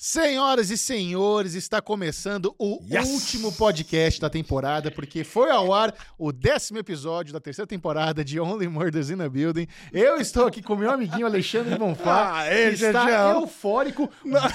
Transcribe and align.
Senhoras 0.00 0.70
e 0.70 0.78
senhores, 0.78 1.54
está 1.54 1.82
começando 1.82 2.54
o 2.56 2.78
Yes! 2.88 3.10
último 3.10 3.50
podcast 3.50 4.20
da 4.20 4.30
temporada, 4.30 4.92
porque 4.92 5.24
foi 5.24 5.50
ao 5.50 5.74
ar 5.74 5.92
o 6.16 6.30
décimo 6.30 6.78
episódio 6.78 7.32
da 7.32 7.40
terceira 7.40 7.66
temporada 7.66 8.24
de 8.24 8.38
Only 8.38 8.68
Murders 8.68 9.10
in 9.10 9.20
a 9.20 9.28
Building. 9.28 9.66
Eu 9.92 10.18
estou 10.18 10.46
aqui 10.46 10.62
com 10.62 10.76
meu 10.76 10.92
amiguinho 10.92 11.26
Alexandre 11.26 11.76
Bonfá, 11.76 12.42
Aê, 12.46 12.68
que 12.68 12.84
está 12.84 13.32
eufórico. 13.32 14.08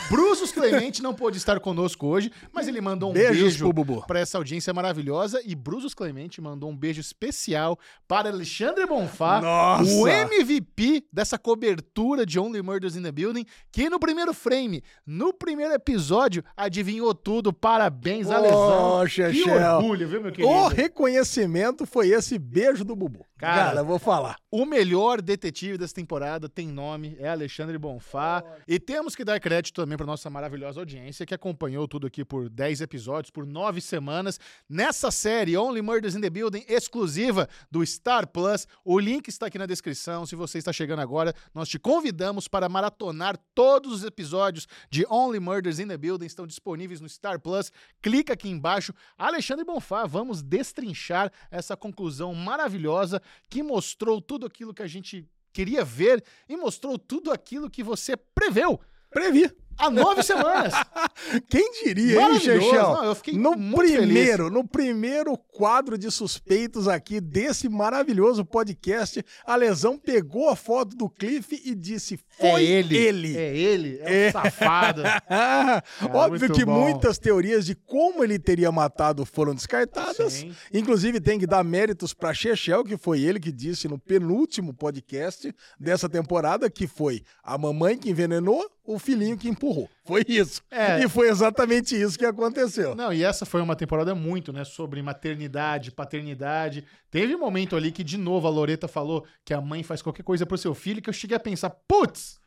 Brusos 0.09 0.53
Clemente 0.53 1.03
não 1.03 1.13
pôde 1.13 1.39
estar 1.39 1.59
conosco 1.59 2.07
hoje, 2.07 2.31
mas 2.53 2.69
ele 2.69 2.79
mandou 2.79 3.09
um 3.09 3.13
Beijos 3.13 3.57
beijo 3.59 4.01
para 4.07 4.21
essa 4.21 4.37
audiência 4.37 4.73
maravilhosa. 4.73 5.41
E 5.43 5.53
Brusos 5.55 5.93
Clemente 5.93 6.39
mandou 6.39 6.69
um 6.69 6.77
beijo 6.77 7.01
especial 7.01 7.77
para 8.07 8.29
Alexandre 8.29 8.85
Bonfá, 8.85 9.41
Nossa! 9.41 9.91
o 9.91 10.07
MVP 10.07 11.03
dessa 11.11 11.37
cobertura 11.37 12.25
de 12.25 12.39
Only 12.39 12.61
Murders 12.61 12.95
in 12.95 13.03
the 13.03 13.11
Building, 13.11 13.45
que 13.73 13.89
no 13.89 13.99
primeiro 13.99 14.33
frame, 14.33 14.81
no 15.05 15.32
primeiro 15.33 15.73
episódio, 15.73 16.43
adivinhou 16.55 17.13
tudo. 17.13 17.51
Parabéns, 17.51 18.27
Ô, 18.27 18.33
Alesão. 18.33 19.31
Que 19.31 19.49
orgulho, 19.49 20.07
viu, 20.07 20.21
meu 20.21 20.31
querido? 20.31 20.53
O 20.53 20.67
reconhecimento 20.67 21.85
foi 21.85 22.09
esse 22.09 22.37
beijo 22.37 22.83
do 22.83 22.95
Bubu. 22.95 23.25
Cara, 23.37 23.65
Cara, 23.65 23.79
eu 23.81 23.85
vou 23.85 23.99
falar. 23.99 24.37
O 24.49 24.65
melhor 24.65 25.21
detetive 25.21 25.77
dessa 25.77 25.93
temporada 25.93 26.47
tem 26.47 26.67
nome, 26.67 27.17
é 27.19 27.27
Alexandre 27.27 27.77
Bonfá. 27.77 28.43
E 28.67 28.79
temos 28.79 29.15
que 29.15 29.25
dar 29.25 29.39
crédito 29.39 29.75
também 29.75 29.97
para 29.97 30.05
nossa 30.05 30.29
maravilhosa 30.29 30.79
audiência 30.79 31.25
que 31.25 31.33
acompanhou 31.33 31.87
tudo 31.87 32.07
aqui 32.07 32.23
por 32.23 32.49
10 32.49 32.81
episódios, 32.81 33.31
por 33.31 33.45
9 33.45 33.81
semanas, 33.81 34.39
nessa 34.69 35.11
série 35.11 35.57
Only 35.57 35.81
Murders 35.81 36.15
in 36.15 36.21
the 36.21 36.29
Building, 36.29 36.63
exclusiva 36.69 37.49
do 37.69 37.85
Star 37.85 38.27
Plus. 38.27 38.67
O 38.85 38.97
link 38.99 39.27
está 39.27 39.47
aqui 39.47 39.57
na 39.57 39.65
descrição. 39.65 40.25
Se 40.25 40.35
você 40.35 40.57
está 40.57 40.71
chegando 40.71 40.99
agora, 40.99 41.33
nós 41.53 41.67
te 41.67 41.77
convidamos 41.77 42.47
para 42.47 42.69
maratonar 42.69 43.37
todos 43.53 43.91
os 43.91 44.03
episódios 44.03 44.67
de 44.89 45.05
Only 45.09 45.22
Murders 45.39 45.79
in 45.79 45.87
the 45.87 45.97
Building. 45.97 46.25
Estão 46.25 46.47
disponíveis 46.47 46.99
no 46.99 47.07
Star 47.07 47.39
Plus. 47.39 47.71
Clica 48.01 48.33
aqui 48.33 48.49
embaixo. 48.49 48.93
Alexandre 49.17 49.65
Bonfá, 49.65 50.05
vamos 50.05 50.41
destrinchar 50.41 51.31
essa 51.49 51.77
conclusão 51.77 52.33
maravilhosa 52.33 53.21
que 53.49 53.63
mostrou 53.63 54.21
tudo 54.21 54.45
aquilo 54.45 54.73
que 54.73 54.83
a 54.83 54.87
gente 54.87 55.27
queria 55.51 55.85
ver 55.85 56.23
e 56.49 56.57
mostrou 56.57 56.97
tudo 56.97 57.31
aquilo 57.31 57.69
que 57.69 57.83
você 57.83 58.17
preveu 58.17 58.79
Previ. 59.13 59.55
Há 59.77 59.89
nove 59.89 60.23
semanas. 60.23 60.73
Quem 61.49 61.71
diria, 61.83 62.21
hein. 62.21 62.39
Chechel? 62.39 62.73
Não, 62.83 63.05
eu 63.05 63.15
fiquei 63.15 63.37
No 63.37 63.55
muito 63.55 63.91
primeiro, 63.93 64.49
no 64.49 64.67
primeiro 64.67 65.37
quadro 65.37 65.97
de 65.97 66.09
suspeitos 66.11 66.87
aqui 66.87 67.19
desse 67.21 67.67
maravilhoso 67.69 68.43
podcast, 68.45 69.23
a 69.45 69.55
lesão 69.55 69.97
pegou 69.97 70.49
a 70.49 70.55
foto 70.55 70.95
do 70.95 71.09
Cliff 71.09 71.61
e 71.65 71.73
disse: 71.75 72.19
Foi 72.39 72.63
ele. 72.63 72.97
É 73.37 73.55
ele. 73.55 73.99
É 74.01 74.03
um 74.03 74.07
É. 74.13 74.31
safado. 74.31 75.01
Ah, 75.29 75.81
óbvio 76.11 76.51
que 76.53 76.65
bom. 76.65 76.81
muitas 76.81 77.17
teorias 77.17 77.65
de 77.65 77.75
como 77.75 78.23
ele 78.23 78.37
teria 78.37 78.71
matado 78.71 79.25
foram 79.25 79.53
descartadas. 79.55 80.33
Sim. 80.33 80.53
Inclusive, 80.73 81.19
tem 81.19 81.39
que 81.39 81.47
dar 81.47 81.63
méritos 81.63 82.13
para 82.13 82.33
Chechel, 82.33 82.83
que 82.83 82.97
foi 82.97 83.21
ele 83.21 83.39
que 83.39 83.51
disse 83.51 83.87
no 83.87 83.97
penúltimo 83.97 84.73
podcast 84.73 85.53
dessa 85.79 86.07
temporada 86.09 86.69
que 86.69 86.87
foi 86.87 87.23
a 87.43 87.57
mamãe 87.57 87.97
que 87.97 88.09
envenenou, 88.09 88.69
o 88.85 88.99
filhinho 88.99 89.37
que 89.37 89.47
empurrou. 89.47 89.89
Foi 90.05 90.23
isso. 90.27 90.61
É. 90.69 91.03
E 91.03 91.07
foi 91.07 91.29
exatamente 91.29 91.99
isso 91.99 92.17
que 92.19 92.25
aconteceu. 92.25 92.93
Não, 92.95 93.13
e 93.13 93.23
essa 93.23 93.45
foi 93.45 93.61
uma 93.61 93.75
temporada 93.75 94.13
muito, 94.13 94.51
né, 94.51 94.63
sobre 94.65 95.01
maternidade, 95.01 95.91
paternidade. 95.91 96.83
Teve 97.09 97.35
um 97.35 97.39
momento 97.39 97.75
ali 97.75 97.91
que, 97.91 98.03
de 98.03 98.17
novo, 98.17 98.47
a 98.47 98.49
Loreta 98.49 98.87
falou 98.87 99.25
que 99.45 99.53
a 99.53 99.61
mãe 99.61 99.83
faz 99.83 100.01
qualquer 100.01 100.23
coisa 100.23 100.45
pro 100.45 100.57
seu 100.57 100.73
filho, 100.73 101.01
que 101.01 101.09
eu 101.09 101.13
cheguei 101.13 101.37
a 101.37 101.39
pensar, 101.39 101.69
putz, 101.87 102.41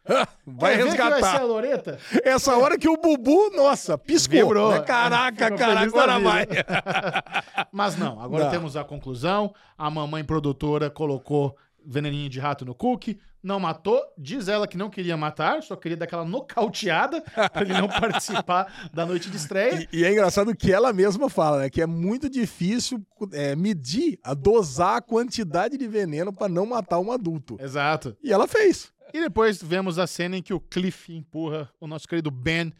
Vai 0.46 0.76
que 0.76 0.84
vai 0.84 0.90
ser 0.92 1.00
a 1.02 1.08
resgatar. 1.08 1.42
Loreta? 1.44 1.98
Essa 2.22 2.56
hora 2.56 2.78
que 2.78 2.88
o 2.88 2.96
Bubu, 2.96 3.50
nossa, 3.56 3.98
piscou. 3.98 4.38
Vibrou. 4.38 4.70
né? 4.70 4.80
Caraca, 4.82 5.50
cara, 5.56 5.80
agora 5.80 6.18
vai. 6.20 6.46
Mas 7.72 7.96
não, 7.96 8.20
agora 8.20 8.44
Não. 8.44 8.50
temos 8.50 8.76
a 8.76 8.84
conclusão. 8.84 9.52
A 9.76 9.90
mamãe 9.90 10.24
produtora 10.24 10.88
colocou 10.90 11.56
veneninho 11.86 12.28
de 12.28 12.40
rato 12.40 12.64
no 12.64 12.74
cookie, 12.74 13.18
não 13.42 13.60
matou. 13.60 14.02
Diz 14.18 14.48
ela 14.48 14.66
que 14.66 14.76
não 14.76 14.90
queria 14.90 15.16
matar, 15.16 15.62
só 15.62 15.76
queria 15.76 15.96
dar 15.96 16.04
aquela 16.04 16.24
nocauteada 16.24 17.20
pra 17.52 17.62
ele 17.62 17.74
não 17.74 17.88
participar 17.88 18.90
da 18.92 19.06
noite 19.06 19.30
de 19.30 19.36
estreia. 19.36 19.88
E, 19.92 20.00
e 20.00 20.04
é 20.04 20.12
engraçado 20.12 20.54
que 20.54 20.72
ela 20.72 20.92
mesma 20.92 21.30
fala, 21.30 21.60
né? 21.60 21.70
Que 21.70 21.80
é 21.80 21.86
muito 21.86 22.28
difícil 22.28 23.04
é, 23.32 23.54
medir, 23.54 24.18
a 24.22 24.34
dosar 24.34 24.96
a 24.96 25.02
quantidade 25.02 25.78
de 25.78 25.86
veneno 25.86 26.32
para 26.32 26.48
não 26.48 26.66
matar 26.66 26.98
um 26.98 27.12
adulto. 27.12 27.56
Exato. 27.60 28.16
E 28.22 28.32
ela 28.32 28.48
fez. 28.48 28.92
E 29.14 29.20
depois 29.20 29.62
vemos 29.62 29.98
a 29.98 30.06
cena 30.06 30.36
em 30.36 30.42
que 30.42 30.52
o 30.52 30.60
Cliff 30.60 31.12
empurra 31.14 31.70
o 31.80 31.86
nosso 31.86 32.08
querido 32.08 32.30
Ben 32.30 32.72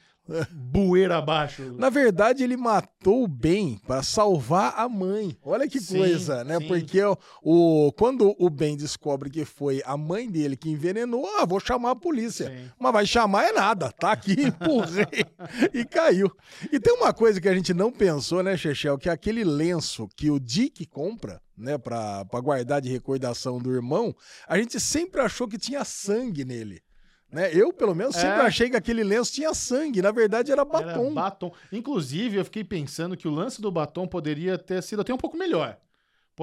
bueira 0.52 1.18
abaixo. 1.18 1.74
Na 1.78 1.88
verdade, 1.90 2.42
ele 2.42 2.56
matou 2.56 3.24
o 3.24 3.28
Ben 3.28 3.78
para 3.86 4.02
salvar 4.02 4.74
a 4.76 4.88
mãe. 4.88 5.36
Olha 5.42 5.68
que 5.68 5.80
Sim, 5.80 5.98
coisa, 5.98 6.42
né? 6.44 6.58
sim. 6.58 6.66
Porque 6.66 7.02
o, 7.02 7.16
o- 7.42 7.92
quando 7.92 8.34
o 8.38 8.50
Ben 8.50 8.76
descobre 8.76 9.30
que 9.30 9.44
foi 9.44 9.82
a 9.84 9.96
mãe 9.96 10.28
dele 10.30 10.56
que 10.56 10.70
envenenou, 10.70 11.26
ah, 11.38 11.44
vou 11.44 11.60
chamar 11.60 11.92
a 11.92 11.96
polícia. 11.96 12.48
Sim. 12.48 12.70
Mas 12.78 12.92
vai 12.92 13.06
chamar 13.06 13.44
é 13.44 13.52
nada. 13.52 13.92
Tá 13.92 14.12
aqui, 14.12 14.32
empurrei 14.42 15.24
e 15.72 15.84
caiu. 15.84 16.30
E 16.72 16.78
tem 16.80 16.94
uma 16.94 17.12
coisa 17.12 17.40
que 17.40 17.48
a 17.48 17.54
gente 17.54 17.72
não 17.72 17.90
pensou, 17.92 18.42
né, 18.42 18.56
Chechel? 18.56 18.98
Que 18.98 19.08
é 19.08 19.12
aquele 19.12 19.44
lenço 19.44 20.08
que 20.16 20.30
o 20.30 20.40
Dick 20.40 20.86
compra, 20.86 21.40
né, 21.56 21.78
pra 21.78 22.24
guardar 22.42 22.80
de 22.82 22.90
recordação 22.90 23.58
do 23.58 23.72
irmão, 23.72 24.14
a 24.46 24.58
gente 24.58 24.78
sempre 24.78 25.20
achou 25.20 25.48
que 25.48 25.56
tinha 25.58 25.84
sangue 25.84 26.44
nele. 26.44 26.82
Né? 27.30 27.50
Eu, 27.52 27.72
pelo 27.72 27.94
menos, 27.94 28.16
É. 28.16 28.20
sempre 28.20 28.40
achei 28.42 28.70
que 28.70 28.76
aquele 28.76 29.02
lenço 29.02 29.32
tinha 29.32 29.52
sangue. 29.52 30.00
Na 30.00 30.10
verdade, 30.12 30.52
era 30.52 30.62
Era 30.62 30.70
batom. 30.70 31.12
batom. 31.14 31.52
Inclusive, 31.72 32.36
eu 32.36 32.44
fiquei 32.44 32.62
pensando 32.64 33.16
que 33.16 33.26
o 33.26 33.30
lance 33.30 33.60
do 33.60 33.70
batom 33.70 34.06
poderia 34.06 34.56
ter 34.56 34.82
sido 34.82 35.00
até 35.02 35.12
um 35.12 35.18
pouco 35.18 35.36
melhor. 35.36 35.76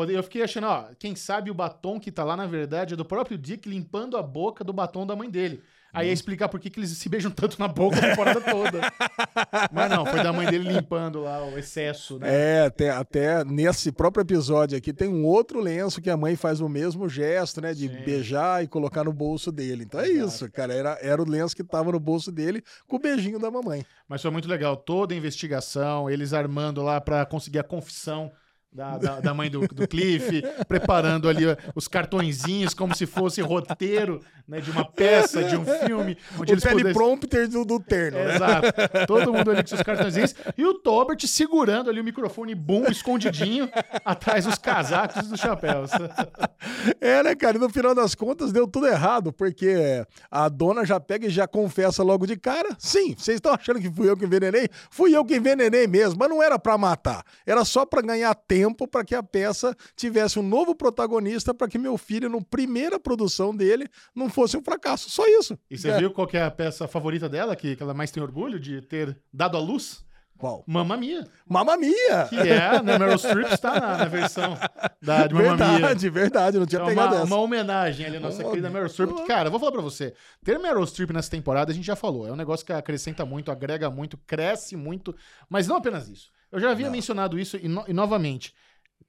Eu 0.09 0.23
fiquei 0.23 0.41
achando, 0.41 0.65
ó, 0.67 0.85
quem 0.97 1.15
sabe 1.15 1.51
o 1.51 1.53
batom 1.53 1.99
que 1.99 2.11
tá 2.11 2.23
lá, 2.23 2.35
na 2.35 2.47
verdade, 2.47 2.95
é 2.95 2.97
do 2.97 3.05
próprio 3.05 3.37
Dick 3.37 3.69
limpando 3.69 4.17
a 4.17 4.23
boca 4.23 4.63
do 4.63 4.73
batom 4.73 5.05
da 5.05 5.15
mãe 5.15 5.29
dele. 5.29 5.61
Aí 5.93 6.07
ia 6.07 6.13
explicar 6.13 6.49
por 6.49 6.59
que, 6.59 6.71
que 6.71 6.79
eles 6.79 6.89
se 6.89 7.07
beijam 7.07 7.29
tanto 7.29 7.59
na 7.59 7.67
boca 7.67 7.97
a 7.97 8.01
temporada 8.01 8.41
toda. 8.41 8.81
Mas 9.71 9.89
não, 9.91 10.05
foi 10.05 10.23
da 10.23 10.33
mãe 10.33 10.47
dele 10.47 10.73
limpando 10.73 11.21
lá 11.21 11.45
o 11.45 11.57
excesso, 11.57 12.17
né? 12.17 12.27
É, 12.29 12.65
até, 12.65 12.89
até 12.89 13.43
nesse 13.45 13.91
próprio 13.91 14.23
episódio 14.23 14.75
aqui 14.75 14.91
tem 14.91 15.07
um 15.07 15.23
outro 15.23 15.59
lenço 15.59 16.01
que 16.01 16.09
a 16.09 16.17
mãe 16.17 16.35
faz 16.35 16.59
o 16.61 16.67
mesmo 16.67 17.07
gesto, 17.07 17.61
né? 17.61 17.73
De 17.73 17.87
Sim. 17.87 18.03
beijar 18.03 18.63
e 18.63 18.67
colocar 18.67 19.03
no 19.03 19.13
bolso 19.13 19.51
dele. 19.51 19.83
Então 19.83 19.99
é 19.99 20.07
Exato. 20.07 20.27
isso, 20.27 20.51
cara. 20.51 20.73
Era, 20.73 20.97
era 20.99 21.21
o 21.21 21.29
lenço 21.29 21.55
que 21.55 21.63
tava 21.63 21.91
no 21.91 21.99
bolso 21.99 22.31
dele 22.31 22.63
com 22.87 22.95
o 22.95 22.99
beijinho 22.99 23.37
da 23.37 23.51
mamãe. 23.51 23.85
Mas 24.07 24.21
foi 24.21 24.31
muito 24.31 24.47
legal. 24.49 24.75
Toda 24.75 25.13
a 25.13 25.17
investigação, 25.17 26.09
eles 26.09 26.33
armando 26.33 26.81
lá 26.81 26.99
pra 26.99 27.23
conseguir 27.25 27.59
a 27.59 27.63
confissão 27.63 28.31
da, 28.73 28.97
da, 28.97 29.19
da 29.19 29.33
mãe 29.33 29.49
do, 29.49 29.67
do 29.67 29.87
Cliff, 29.87 30.41
preparando 30.67 31.29
ali 31.29 31.45
ó, 31.47 31.55
os 31.75 31.87
cartõezinhos 31.87 32.73
como 32.73 32.95
se 32.95 33.05
fosse 33.05 33.41
roteiro 33.41 34.19
né, 34.47 34.59
de 34.59 34.71
uma 34.71 34.83
peça, 34.83 35.43
de 35.43 35.55
um 35.55 35.63
filme. 35.65 36.17
Onde 36.37 36.51
o 36.51 36.53
eles 36.53 36.63
pudessem- 36.63 36.77
teleprompter 36.77 37.47
do, 37.47 37.63
do 37.63 37.79
terno, 37.79 38.17
né? 38.17 38.35
Exato. 38.35 38.67
Todo 39.07 39.31
mundo 39.33 39.51
ali 39.51 39.61
com 39.61 39.67
seus 39.67 39.81
cartõezinhos. 39.83 40.35
E 40.57 40.65
o 40.65 40.73
Tobert 40.73 41.25
segurando 41.27 41.89
ali 41.89 41.99
o 42.01 42.03
microfone 42.03 42.55
boom, 42.55 42.85
escondidinho, 42.89 43.69
atrás 44.03 44.45
dos 44.45 44.57
casacos 44.57 45.25
e 45.25 45.29
dos 45.29 45.39
chapéus. 45.39 45.91
É, 47.01 47.21
né, 47.23 47.35
cara? 47.35 47.57
E 47.57 47.59
no 47.59 47.69
final 47.69 47.93
das 47.93 48.15
contas 48.15 48.51
deu 48.51 48.67
tudo 48.67 48.87
errado, 48.87 49.31
porque 49.33 50.05
a 50.31 50.47
dona 50.49 50.85
já 50.85 50.99
pega 50.99 51.27
e 51.27 51.29
já 51.29 51.47
confessa 51.47 52.01
logo 52.03 52.25
de 52.25 52.37
cara. 52.37 52.69
Sim, 52.79 53.13
vocês 53.17 53.35
estão 53.35 53.53
achando 53.53 53.79
que 53.79 53.91
fui 53.91 54.09
eu 54.09 54.15
que 54.15 54.25
envenenei? 54.25 54.69
Fui 54.89 55.15
eu 55.15 55.25
que 55.25 55.35
envenenei 55.35 55.85
mesmo, 55.87 56.17
mas 56.19 56.29
não 56.29 56.41
era 56.41 56.57
pra 56.57 56.77
matar. 56.77 57.23
Era 57.45 57.65
só 57.65 57.85
pra 57.85 58.01
ganhar 58.01 58.33
tempo 58.35 58.87
para 58.87 59.03
que 59.03 59.13
a 59.15 59.21
peça 59.23 59.75
tivesse 59.95 60.39
um 60.39 60.43
novo 60.43 60.73
protagonista 60.75 61.53
para 61.53 61.67
que 61.67 61.77
meu 61.77 61.97
filho, 61.97 62.29
no 62.29 62.43
primeira 62.43 62.99
produção 62.99 63.55
dele, 63.55 63.87
não 64.15 64.29
fosse 64.29 64.55
um 64.57 64.63
fracasso. 64.63 65.09
Só 65.09 65.25
isso. 65.27 65.57
E 65.69 65.77
você 65.77 65.89
É. 65.89 65.97
viu 65.97 66.11
qual 66.11 66.27
que 66.27 66.37
é 66.37 66.43
a 66.43 66.51
peça 66.51 66.87
favorita 66.87 67.27
dela, 67.27 67.55
que, 67.55 67.75
que 67.75 67.83
ela 67.83 67.93
mais 67.93 68.11
tem 68.11 68.21
orgulho 68.23 68.59
de 68.59 68.81
ter 68.81 69.17
dado 69.33 69.57
à 69.57 69.59
luz? 69.59 70.03
Qual? 70.43 70.61
Mamma 70.67 70.97
Mia. 70.97 71.25
Mamma 71.47 71.77
Mia! 71.77 72.25
Que 72.29 72.35
é, 72.35 72.81
né? 72.83 72.99
Meryl 72.99 73.17
Streep 73.17 73.47
está 73.53 73.79
na, 73.79 73.97
na 73.99 74.05
versão 74.05 74.57
da, 75.01 75.25
de 75.25 75.33
Mamma 75.33 75.55
Mia. 75.55 75.67
Verdade, 75.69 76.09
verdade, 76.09 76.59
não 76.59 76.65
tinha 76.65 76.81
É 76.81 76.85
pegado 76.85 77.15
uma, 77.15 77.23
essa. 77.23 77.25
uma 77.33 77.37
homenagem 77.37 78.05
ali 78.05 78.17
à 78.17 78.19
nossa 78.19 78.41
Uma- 78.43 78.49
querida 78.49 78.69
Meryl 78.69 78.89
Streep. 78.89 79.13
Que, 79.15 79.25
cara, 79.25 79.47
eu 79.47 79.51
vou 79.51 79.59
falar 79.61 79.71
pra 79.71 79.81
você. 79.81 80.13
Ter 80.43 80.59
Meryl 80.59 80.83
Streep 80.85 81.11
nessa 81.11 81.31
temporada, 81.31 81.71
a 81.71 81.73
gente 81.73 81.85
já 81.85 81.95
falou. 81.95 82.27
É 82.27 82.31
um 82.33 82.35
negócio 82.35 82.65
que 82.65 82.73
acrescenta 82.73 83.25
muito, 83.25 83.51
agrega 83.51 83.89
muito, 83.89 84.17
cresce 84.27 84.75
muito. 84.75 85.15
Mas 85.49 85.65
não 85.65 85.77
apenas 85.77 86.09
isso. 86.09 86.29
Eu 86.51 86.59
já 86.59 86.71
havia 86.71 86.87
Não. 86.87 86.91
mencionado 86.91 87.39
isso 87.39 87.55
e, 87.55 87.69
no- 87.69 87.85
e 87.87 87.93
novamente. 87.93 88.53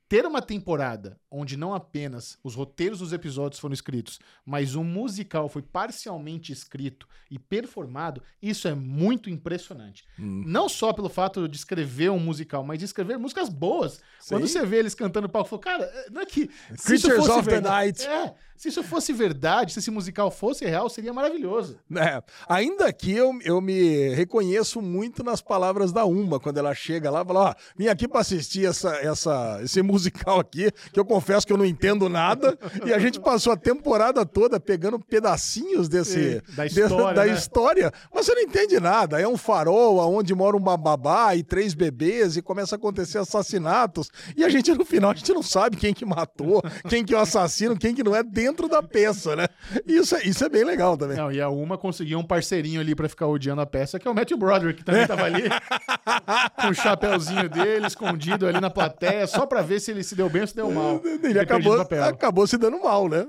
Ter 0.09 0.27
uma 0.27 0.43
temporada 0.43 1.19
onde 1.31 1.57
não 1.57 1.75
apenas 1.75 2.39
os 2.45 2.55
roteiros 2.55 3.01
dos 3.01 3.13
episódios 3.13 3.61
foram 3.61 3.73
escritos, 3.75 4.21
mas 4.45 4.75
um 4.75 4.85
musical 4.85 5.49
foi 5.49 5.63
parcialmente 5.63 6.53
escrito 6.53 7.09
e 7.31 7.39
performado, 7.39 8.23
isso 8.41 8.69
é 8.69 8.75
muito 8.75 9.29
impressionante. 9.29 10.05
Hum. 10.19 10.45
Não 10.47 10.69
só 10.69 10.93
pelo 10.93 11.09
fato 11.09 11.49
de 11.49 11.57
escrever 11.57 12.11
um 12.11 12.19
musical, 12.21 12.63
mas 12.63 12.79
de 12.79 12.85
escrever 12.85 13.19
músicas 13.19 13.49
boas. 13.49 13.95
Sim. 14.21 14.37
Quando 14.37 14.47
você 14.47 14.65
vê 14.65 14.77
eles 14.79 14.95
cantando 14.95 15.29
palco, 15.29 15.49
fala, 15.49 15.63
cara, 15.63 16.09
não 16.13 16.21
é 16.21 16.27
que. 16.27 16.49
Creatures 16.85 17.29
of 17.29 17.45
the 17.45 17.51
verdade- 17.51 18.05
Night. 18.05 18.07
É, 18.07 18.35
se 18.57 18.69
isso 18.69 18.85
fosse 18.85 19.13
verdade, 19.13 19.73
se 19.73 19.81
esse 19.81 19.91
musical 19.91 20.31
fosse 20.31 20.65
real, 20.65 20.89
seria 20.89 21.13
maravilhoso. 21.13 21.77
É, 21.97 22.23
ainda 22.49 22.93
que 22.93 23.11
eu, 23.11 23.37
eu 23.43 23.61
me 23.61 24.15
reconheço 24.15 24.81
muito 24.81 25.25
nas 25.25 25.43
palavras 25.43 25.93
da 25.93 26.05
Uma, 26.05 26.39
quando 26.39 26.59
ela 26.59 26.73
chega 26.73 27.11
lá 27.11 27.23
e 27.23 27.27
fala: 27.27 27.51
Ó, 27.51 27.55
vim 27.77 27.89
aqui 27.89 28.07
pra 28.07 28.21
assistir 28.21 28.65
essa, 28.67 28.95
essa, 28.99 29.61
esse 29.63 29.83
musical 29.83 30.04
aqui, 30.41 30.71
que 30.93 30.99
eu 30.99 31.05
confesso 31.05 31.47
que 31.47 31.53
eu 31.53 31.57
não 31.57 31.65
entendo 31.65 32.09
nada, 32.09 32.59
e 32.85 32.93
a 32.93 32.99
gente 32.99 33.21
passou 33.21 33.53
a 33.53 33.57
temporada 33.57 34.25
toda 34.27 34.59
pegando 34.61 34.99
pedacinhos 34.99 35.89
desse, 35.89 36.43
da 36.57 36.67
de- 36.67 36.81
história, 36.81 37.15
da 37.15 37.25
né? 37.27 37.33
história, 37.33 37.93
mas 38.15 38.27
você 38.27 38.35
não 38.35 38.43
entende 38.43 38.79
nada. 38.81 39.21
É 39.21 39.27
um 39.29 39.37
farol 39.37 39.97
onde 40.15 40.35
mora 40.35 40.57
um 40.57 40.61
bababá 40.61 41.35
e 41.37 41.43
três 41.43 41.75
bebês, 41.75 42.37
e 42.37 42.43
começa 42.43 42.75
a 42.75 42.79
acontecer 42.79 43.19
assassinatos, 43.19 44.11
e 44.37 44.45
a 44.45 44.49
gente 44.49 44.73
no 44.75 44.85
final 44.85 45.11
a 45.11 45.15
gente 45.15 45.33
não 45.33 45.43
sabe 45.43 45.77
quem 45.77 45.93
que 45.95 46.05
matou, 46.05 46.63
quem 46.89 47.05
que 47.05 47.15
é 47.15 47.17
o 47.19 47.21
assassino, 47.21 47.77
quem 47.77 47.95
que 47.95 48.03
não 48.03 48.15
é 48.15 48.23
dentro 48.23 48.69
da 48.69 48.83
peça, 48.83 49.37
né? 49.37 49.47
Isso, 49.87 50.15
é- 50.17 50.23
isso 50.25 50.45
é 50.45 50.49
bem 50.49 50.65
legal 50.65 50.97
também. 50.97 51.17
Não, 51.17 51.31
e 51.31 51.41
a 51.41 51.49
Uma 51.49 51.79
conseguiu 51.79 52.19
um 52.19 52.25
parceirinho 52.25 52.81
ali 52.81 52.95
pra 52.95 53.09
ficar 53.09 53.27
odiando 53.27 53.61
a 53.61 53.67
peça, 53.67 53.99
que 53.99 54.07
é 54.09 54.11
o 54.11 54.15
Matthew 54.15 54.37
Broderick, 54.37 54.79
que 54.81 54.85
também 54.85 55.07
tava 55.07 55.23
ali 55.25 55.43
com 56.61 56.69
o 56.69 56.75
chapéuzinho 56.75 57.49
dele, 57.49 57.87
escondido 57.87 58.47
ali 58.47 58.61
na 58.61 58.71
plateia, 58.71 59.27
só 59.27 59.47
pra 59.47 59.63
ver 59.63 59.81
se 59.81 59.84
ele 59.91 60.03
se 60.03 60.15
deu 60.15 60.29
bem 60.29 60.43
ou 60.43 60.47
se 60.49 60.55
deu 60.55 60.71
mal. 60.71 61.01
Ele 61.23 61.39
acabou, 61.39 61.81
acabou 61.81 62.47
se 62.47 62.57
dando 62.57 62.81
mal, 62.81 63.09
né? 63.09 63.27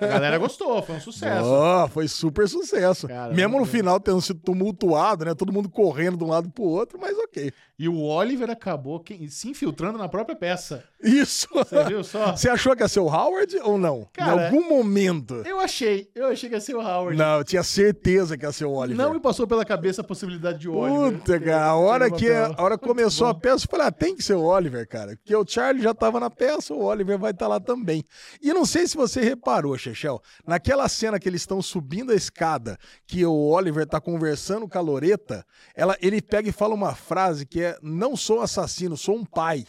A 0.00 0.06
galera 0.06 0.38
gostou, 0.38 0.82
foi 0.82 0.96
um 0.96 1.00
sucesso. 1.00 1.44
Ó, 1.44 1.88
foi 1.88 2.08
super 2.08 2.48
sucesso. 2.48 3.06
Cara, 3.08 3.32
Mesmo 3.32 3.58
no 3.58 3.64
final 3.64 4.00
tendo 4.00 4.20
sido 4.20 4.40
tumultuado, 4.40 5.24
né? 5.24 5.34
Todo 5.34 5.52
mundo 5.52 5.68
correndo 5.68 6.16
de 6.16 6.24
um 6.24 6.28
lado 6.28 6.50
pro 6.50 6.64
outro, 6.64 6.98
mas 7.00 7.16
ok. 7.18 7.52
E 7.78 7.88
o 7.88 8.00
Oliver 8.02 8.50
acabou 8.50 9.04
se 9.28 9.48
infiltrando 9.48 9.98
na 9.98 10.08
própria 10.08 10.34
peça. 10.34 10.82
Isso. 11.00 11.46
Você 11.52 11.84
viu 11.84 12.02
só? 12.02 12.34
Você 12.36 12.48
achou 12.48 12.74
que 12.74 12.82
ia 12.82 12.88
ser 12.88 12.98
o 12.98 13.06
Howard 13.06 13.56
ou 13.62 13.78
não? 13.78 14.08
Cara, 14.12 14.42
em 14.42 14.44
algum 14.46 14.68
momento. 14.68 15.42
Eu 15.46 15.60
achei, 15.60 16.10
eu 16.12 16.26
achei 16.26 16.48
que 16.48 16.56
ia 16.56 16.60
ser 16.60 16.74
o 16.74 16.80
Howard. 16.80 17.16
Não, 17.16 17.38
eu 17.38 17.44
tinha 17.44 17.62
certeza 17.62 18.36
que 18.36 18.44
ia 18.44 18.50
ser 18.50 18.64
o 18.64 18.72
Oliver. 18.72 18.96
Não 18.96 19.14
me 19.14 19.20
passou 19.20 19.46
pela 19.46 19.64
cabeça 19.64 20.00
a 20.00 20.04
possibilidade 20.04 20.58
de 20.58 20.68
o 20.68 20.74
Oliver. 20.74 21.20
Puta, 21.20 21.38
cara, 21.38 21.66
a 21.66 21.76
hora 21.76 22.10
que 22.10 22.28
a 22.28 22.54
hora 22.58 22.76
começou 22.76 23.28
a 23.28 23.34
peça, 23.34 23.64
eu 23.64 23.70
falei, 23.70 23.86
ah, 23.86 23.92
tem 23.92 24.16
que 24.16 24.24
ser 24.24 24.34
o 24.34 24.42
Oliver, 24.42 24.86
cara. 24.88 25.16
Porque 25.16 25.34
o 25.36 25.46
Charlie 25.46 25.82
já 25.82 25.87
tava 25.94 26.20
na 26.20 26.30
peça, 26.30 26.74
o 26.74 26.84
Oliver 26.84 27.18
vai 27.18 27.30
estar 27.30 27.48
lá 27.48 27.60
também. 27.60 28.04
E 28.40 28.52
não 28.52 28.64
sei 28.64 28.86
se 28.86 28.96
você 28.96 29.20
reparou, 29.20 29.76
Chechel, 29.76 30.22
naquela 30.46 30.88
cena 30.88 31.18
que 31.18 31.28
eles 31.28 31.42
estão 31.42 31.60
subindo 31.62 32.12
a 32.12 32.14
escada, 32.14 32.78
que 33.06 33.24
o 33.24 33.32
Oliver 33.32 33.86
tá 33.86 34.00
conversando 34.00 34.68
com 34.68 34.78
a 34.78 34.80
Loreta, 34.80 35.44
ela, 35.74 35.96
ele 36.00 36.20
pega 36.20 36.48
e 36.48 36.52
fala 36.52 36.74
uma 36.74 36.94
frase 36.94 37.46
que 37.46 37.62
é, 37.62 37.78
não 37.82 38.16
sou 38.16 38.40
assassino, 38.40 38.96
sou 38.96 39.16
um 39.16 39.24
pai. 39.24 39.66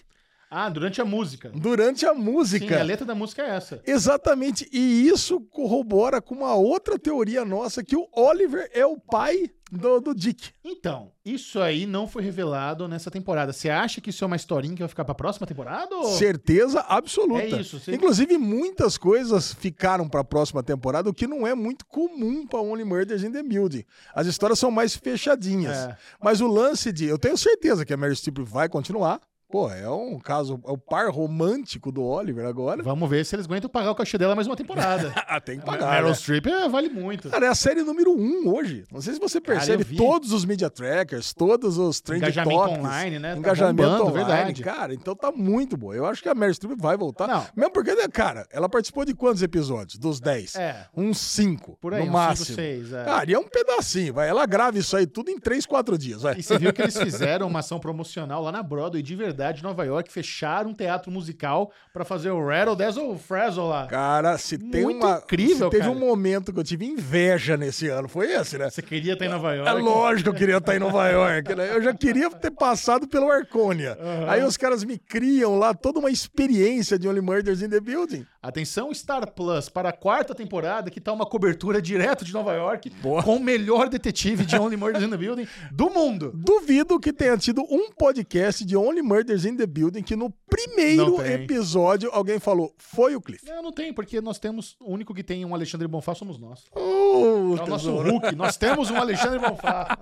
Ah, 0.49 0.67
durante 0.67 0.99
a 0.99 1.05
música. 1.05 1.51
Durante 1.53 2.05
a 2.05 2.13
Sim, 2.13 2.19
música. 2.19 2.79
a 2.79 2.83
letra 2.83 3.05
da 3.05 3.13
música 3.13 3.43
é 3.43 3.55
essa. 3.55 3.81
Exatamente, 3.85 4.67
e 4.71 5.07
isso 5.07 5.39
corrobora 5.41 6.21
com 6.21 6.33
uma 6.33 6.55
outra 6.55 6.97
teoria 6.97 7.45
nossa, 7.45 7.83
que 7.83 7.95
o 7.95 8.07
Oliver 8.13 8.69
é 8.73 8.85
o 8.85 8.97
pai 8.97 9.51
do, 9.71 9.99
do 9.99 10.15
Dick. 10.15 10.51
Então, 10.63 11.11
isso 11.23 11.59
aí 11.59 11.85
não 11.85 12.07
foi 12.07 12.23
revelado 12.23 12.87
nessa 12.87 13.11
temporada. 13.11 13.53
Você 13.53 13.69
acha 13.69 14.01
que 14.01 14.09
isso 14.09 14.23
é 14.23 14.27
uma 14.27 14.35
historinha 14.35 14.73
que 14.73 14.81
vai 14.81 14.89
ficar 14.89 15.05
pra 15.05 15.13
próxima 15.13 15.45
temporada? 15.45 15.95
Ou... 15.95 16.05
Certeza 16.17 16.81
absoluta. 16.81 17.43
É 17.43 17.61
isso, 17.61 17.79
Inclusive, 17.91 18.37
muitas 18.37 18.97
coisas 18.97 19.53
ficaram 19.53 20.09
para 20.09 20.21
a 20.21 20.23
próxima 20.23 20.63
temporada, 20.63 21.09
o 21.09 21.13
que 21.13 21.27
não 21.27 21.45
é 21.45 21.53
muito 21.53 21.85
comum 21.85 22.47
para 22.47 22.59
Only 22.59 22.83
Murders 22.83 23.23
in 23.23 23.31
the 23.31 23.43
Building. 23.43 23.83
As 24.13 24.25
histórias 24.25 24.57
são 24.57 24.71
mais 24.71 24.95
fechadinhas. 24.95 25.77
É. 25.77 25.97
Mas 26.21 26.41
o 26.41 26.47
lance 26.47 26.91
de. 26.91 27.05
Eu 27.05 27.19
tenho 27.19 27.37
certeza 27.37 27.85
que 27.85 27.93
a 27.93 27.97
Mary 27.97 28.15
Streep 28.15 28.39
vai 28.39 28.67
continuar. 28.67 29.21
Pô, 29.51 29.69
é 29.71 29.89
um 29.89 30.19
caso. 30.19 30.61
É 30.67 30.71
o 30.71 30.77
par 30.77 31.09
romântico 31.09 31.91
do 31.91 32.03
Oliver 32.03 32.45
agora. 32.45 32.83
Vamos 32.83 33.09
ver 33.09 33.25
se 33.25 33.35
eles 33.35 33.47
aguentam 33.47 33.69
pagar 33.69 33.89
o 33.91 33.95
cachê 33.95 34.15
dela 34.17 34.35
mais 34.35 34.45
uma 34.47 34.55
temporada. 34.55 35.13
Ah, 35.31 35.39
tem 35.39 35.57
que 35.59 35.63
A 35.63 35.65
pagar. 35.73 35.91
Meryl 35.91 36.09
né? 36.09 36.13
Streep 36.15 36.47
é, 36.47 36.67
vale 36.67 36.89
muito. 36.89 37.29
Cara, 37.29 37.45
é 37.45 37.49
a 37.49 37.55
série 37.55 37.83
número 37.83 38.11
um 38.11 38.47
hoje. 38.51 38.83
Não 38.91 38.99
sei 38.99 39.13
se 39.13 39.19
você 39.19 39.39
Cara, 39.39 39.57
percebe 39.59 39.83
vi. 39.83 39.95
todos 39.95 40.31
os 40.33 40.43
media 40.43 40.69
trackers, 40.69 41.33
todos 41.33 41.77
os 41.77 42.01
trend 42.01 42.17
Engajamento 42.23 42.55
topics, 42.59 42.79
online, 42.79 43.19
né? 43.19 43.31
Tá 43.33 43.37
Engajamento 43.37 43.75
bombando, 43.89 44.03
online, 44.05 44.25
verdade. 44.25 44.63
cara. 44.63 44.93
Então 44.93 45.15
tá 45.15 45.31
muito 45.31 45.77
boa. 45.77 45.95
Eu 45.95 46.05
acho 46.05 46.21
que 46.23 46.29
a 46.29 46.33
Mary 46.33 46.53
Streep 46.53 46.79
vai 46.79 46.97
voltar. 46.97 47.27
Não. 47.27 47.45
Mesmo 47.55 47.71
porque, 47.71 47.93
né, 47.93 48.07
cara, 48.07 48.47
ela 48.51 48.67
participou 48.67 49.05
de 49.05 49.13
quantos 49.13 49.43
episódios? 49.43 49.99
Dos 49.99 50.19
10? 50.19 50.55
É. 50.55 50.87
Uns 50.95 51.19
5, 51.19 51.77
Por 51.79 51.93
aí, 51.93 52.01
no 52.01 52.07
uns 52.07 52.11
máximo. 52.13 52.45
cinco, 52.47 52.55
seis, 52.55 52.93
é. 52.93 53.03
Cara, 53.05 53.29
e 53.29 53.33
é 53.33 53.39
um 53.39 53.47
pedacinho, 53.47 54.13
vai. 54.13 54.27
Ela 54.29 54.45
grava 54.47 54.77
isso 54.79 54.95
aí 54.97 55.05
tudo 55.05 55.29
em 55.29 55.39
3, 55.39 55.65
4 55.65 55.97
dias, 55.97 56.21
vai. 56.23 56.37
E 56.39 56.43
você 56.43 56.57
viu 56.57 56.73
que 56.73 56.81
eles 56.81 56.97
fizeram 56.97 57.47
uma 57.47 57.59
ação 57.59 57.79
promocional 57.79 58.41
lá 58.41 58.51
na 58.51 58.63
Broadway, 58.63 59.03
de 59.03 59.15
verdade, 59.15 59.38
em 59.59 59.63
Nova 59.63 59.85
York, 59.85 60.11
fecharam 60.11 60.71
um 60.71 60.73
teatro 60.73 61.11
musical 61.11 61.71
pra 61.93 62.03
fazer 62.03 62.29
o 62.31 62.45
Rattle 62.45 62.75
Dazzle 62.75 63.17
Frazzle 63.17 63.67
lá. 63.67 63.87
Cara, 63.87 64.37
se 64.37 64.57
tem 64.57 64.83
Muito 64.83 65.05
uma. 65.05 65.17
incrível, 65.23 65.67
se 65.67 65.71
teve 65.71 65.83
cara. 65.83 65.91
um 65.91 65.99
momento 65.99 66.51
que 66.53 66.59
eu 66.59 66.63
tive 66.63 66.85
inveja 66.85 67.55
nesse 67.57 67.87
ano, 67.87 68.07
foi 68.07 68.31
esse, 68.31 68.57
né? 68.57 68.69
Você 68.69 68.81
queria 68.81 69.13
estar 69.13 69.25
em 69.25 69.29
Nova 69.29 69.53
York? 69.53 69.69
É 69.69 69.73
lógico 69.73 70.23
que 70.23 70.35
eu 70.35 70.39
queria 70.39 70.57
estar 70.57 70.75
em 70.75 70.79
Nova 70.79 71.07
York, 71.07 71.55
né? 71.55 71.69
Eu 71.75 71.81
já 71.81 71.93
queria 71.93 72.29
ter 72.29 72.51
passado 72.51 73.07
pelo 73.07 73.29
Arconia. 73.31 73.97
Aí 74.27 74.43
os 74.43 74.57
caras 74.57 74.83
me 74.83 74.97
criam 74.97 75.57
lá 75.57 75.73
toda 75.73 75.99
uma 75.99 76.11
experiência 76.11 76.97
de 76.99 77.07
Only 77.07 77.21
Murders 77.21 77.61
in 77.61 77.69
the 77.69 77.79
Building. 77.79 78.25
Atenção, 78.41 78.93
Star 78.93 79.29
Plus, 79.33 79.67
para 79.67 79.89
a 79.89 79.91
quarta 79.91 80.33
temporada, 80.33 80.89
que 80.89 81.01
tá 81.01 81.11
uma 81.11 81.25
cobertura 81.25 81.81
direto 81.81 82.23
de 82.23 82.31
Nova 82.31 82.53
York, 82.53 82.89
Boa. 83.01 83.21
com 83.21 83.35
o 83.35 83.39
melhor 83.39 83.89
detetive 83.89 84.45
de 84.45 84.55
Only 84.55 84.77
Murders 84.77 85.03
in 85.03 85.09
the 85.09 85.17
Building 85.17 85.45
do 85.71 85.89
mundo. 85.89 86.31
Duvido 86.33 86.97
que 87.01 87.11
tenha 87.11 87.37
tido 87.37 87.61
um 87.69 87.91
podcast 87.91 88.63
de 88.63 88.77
Only 88.77 89.01
Murders 89.01 89.43
in 89.43 89.57
the 89.57 89.65
Building 89.65 90.03
que 90.03 90.15
no 90.15 90.29
primeiro 90.49 91.21
episódio 91.25 92.09
alguém 92.13 92.39
falou, 92.39 92.73
foi 92.77 93.13
o 93.13 93.21
Cliff. 93.21 93.45
Não, 93.45 93.61
não 93.61 93.71
tem, 93.73 93.93
porque 93.93 94.21
nós 94.21 94.39
temos. 94.39 94.77
O 94.79 94.93
único 94.93 95.13
que 95.13 95.23
tem 95.23 95.43
um 95.43 95.53
Alexandre 95.53 95.87
Bonfá 95.87 96.15
somos 96.15 96.39
nós. 96.39 96.63
Oh, 96.73 97.57
É 97.57 97.63
o 97.63 97.67
nosso. 97.67 97.91
Hulk. 97.93 98.35
Nós 98.37 98.55
temos 98.55 98.89
um 98.89 98.95
Alexandre 98.95 99.39
Bonfá. 99.39 99.97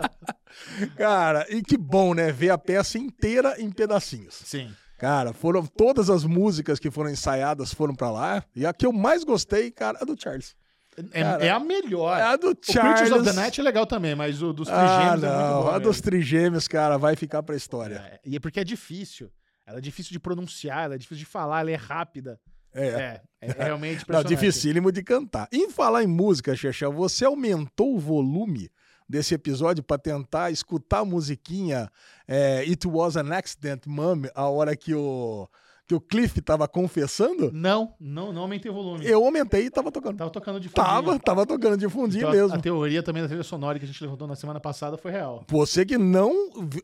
Cara, 0.96 1.46
e 1.50 1.62
que 1.62 1.76
bom, 1.76 2.14
né? 2.14 2.32
Ver 2.32 2.50
a 2.50 2.58
peça 2.58 2.98
inteira 2.98 3.56
em 3.58 3.70
pedacinhos. 3.70 4.34
Sim. 4.44 4.70
Cara, 5.00 5.32
foram 5.32 5.64
todas 5.64 6.10
as 6.10 6.24
músicas 6.24 6.78
que 6.78 6.90
foram 6.90 7.08
ensaiadas 7.10 7.72
foram 7.72 7.94
pra 7.94 8.10
lá. 8.10 8.44
E 8.54 8.66
a 8.66 8.72
que 8.74 8.84
eu 8.84 8.92
mais 8.92 9.24
gostei, 9.24 9.70
cara, 9.70 9.98
é 10.00 10.04
do 10.04 10.14
Charles. 10.20 10.54
É, 11.12 11.22
Cara, 11.22 11.44
é 11.46 11.48
a 11.50 11.58
melhor. 11.58 12.18
É 12.18 12.22
a 12.22 12.36
do 12.36 12.50
O 12.50 12.54
Creatures 12.56 13.08
Charles. 13.08 13.12
of 13.12 13.24
the 13.24 13.32
Night 13.32 13.58
é 13.58 13.64
legal 13.64 13.86
também, 13.86 14.14
mas 14.14 14.42
o 14.42 14.52
dos 14.52 14.68
Ah, 14.68 14.74
trigêmeos 14.74 15.22
é 15.24 15.26
muito 15.28 15.50
não. 15.54 15.62
bom. 15.62 15.70
a 15.70 15.78
dos 15.78 16.00
trigêmeos, 16.02 16.68
cara, 16.68 16.98
vai 16.98 17.16
ficar 17.16 17.42
pra 17.42 17.56
história. 17.56 17.94
É, 17.94 18.20
e 18.26 18.36
é 18.36 18.40
porque 18.40 18.60
é 18.60 18.64
difícil. 18.64 19.30
Ela 19.66 19.78
é 19.78 19.80
difícil 19.80 20.12
de 20.12 20.20
pronunciar, 20.20 20.84
ela 20.84 20.96
é 20.96 20.98
difícil 20.98 21.24
de 21.24 21.30
falar, 21.30 21.60
ela 21.60 21.70
é 21.70 21.76
rápida. 21.76 22.38
É. 22.74 22.86
É, 22.86 23.20
é, 23.40 23.52
realmente 23.64 24.04
Não, 24.06 24.22
dificílimo 24.22 24.92
de 24.92 25.02
cantar. 25.02 25.48
Em 25.50 25.70
falar 25.70 26.02
em 26.02 26.06
música, 26.08 26.54
Xexel, 26.54 26.92
você 26.92 27.24
aumentou 27.24 27.94
o 27.96 27.98
volume 27.98 28.68
desse 29.10 29.34
episódio 29.34 29.82
pra 29.82 29.98
tentar 29.98 30.50
escutar 30.50 31.00
a 31.00 31.04
musiquinha 31.04 31.90
é, 32.28 32.60
It 32.60 32.86
Was 32.86 33.16
an 33.16 33.32
Accident, 33.34 33.82
Mom, 33.86 34.22
a 34.34 34.48
hora 34.48 34.76
que 34.76 34.94
o, 34.94 35.48
que 35.86 35.94
o 35.96 36.00
Cliff 36.00 36.40
tava 36.40 36.68
confessando? 36.68 37.50
Não, 37.52 37.92
não, 37.98 38.32
não 38.32 38.42
aumentei 38.42 38.70
o 38.70 38.74
volume. 38.74 39.04
Eu 39.04 39.24
aumentei 39.24 39.66
e 39.66 39.70
tava 39.70 39.90
tocando. 39.90 40.16
Tava 40.16 40.30
tocando 40.30 40.60
de 40.60 40.68
fundinho. 40.68 40.86
Tava, 40.86 41.18
tava 41.18 41.44
tocando 41.44 41.76
de 41.76 41.88
fundinho 41.88 42.20
Então, 42.20 42.30
a- 42.30 42.34
mesmo. 42.34 42.54
A 42.54 42.60
teoria 42.60 43.02
também 43.02 43.22
da 43.22 43.28
trilha 43.28 43.42
sonora 43.42 43.76
que 43.80 43.84
a 43.84 43.88
gente 43.88 44.00
levantou 44.00 44.28
na 44.28 44.36
semana 44.36 44.60
passada 44.60 44.96
foi 44.96 45.10
real. 45.10 45.44
Você 45.48 45.84
que 45.84 45.98
não 45.98 46.32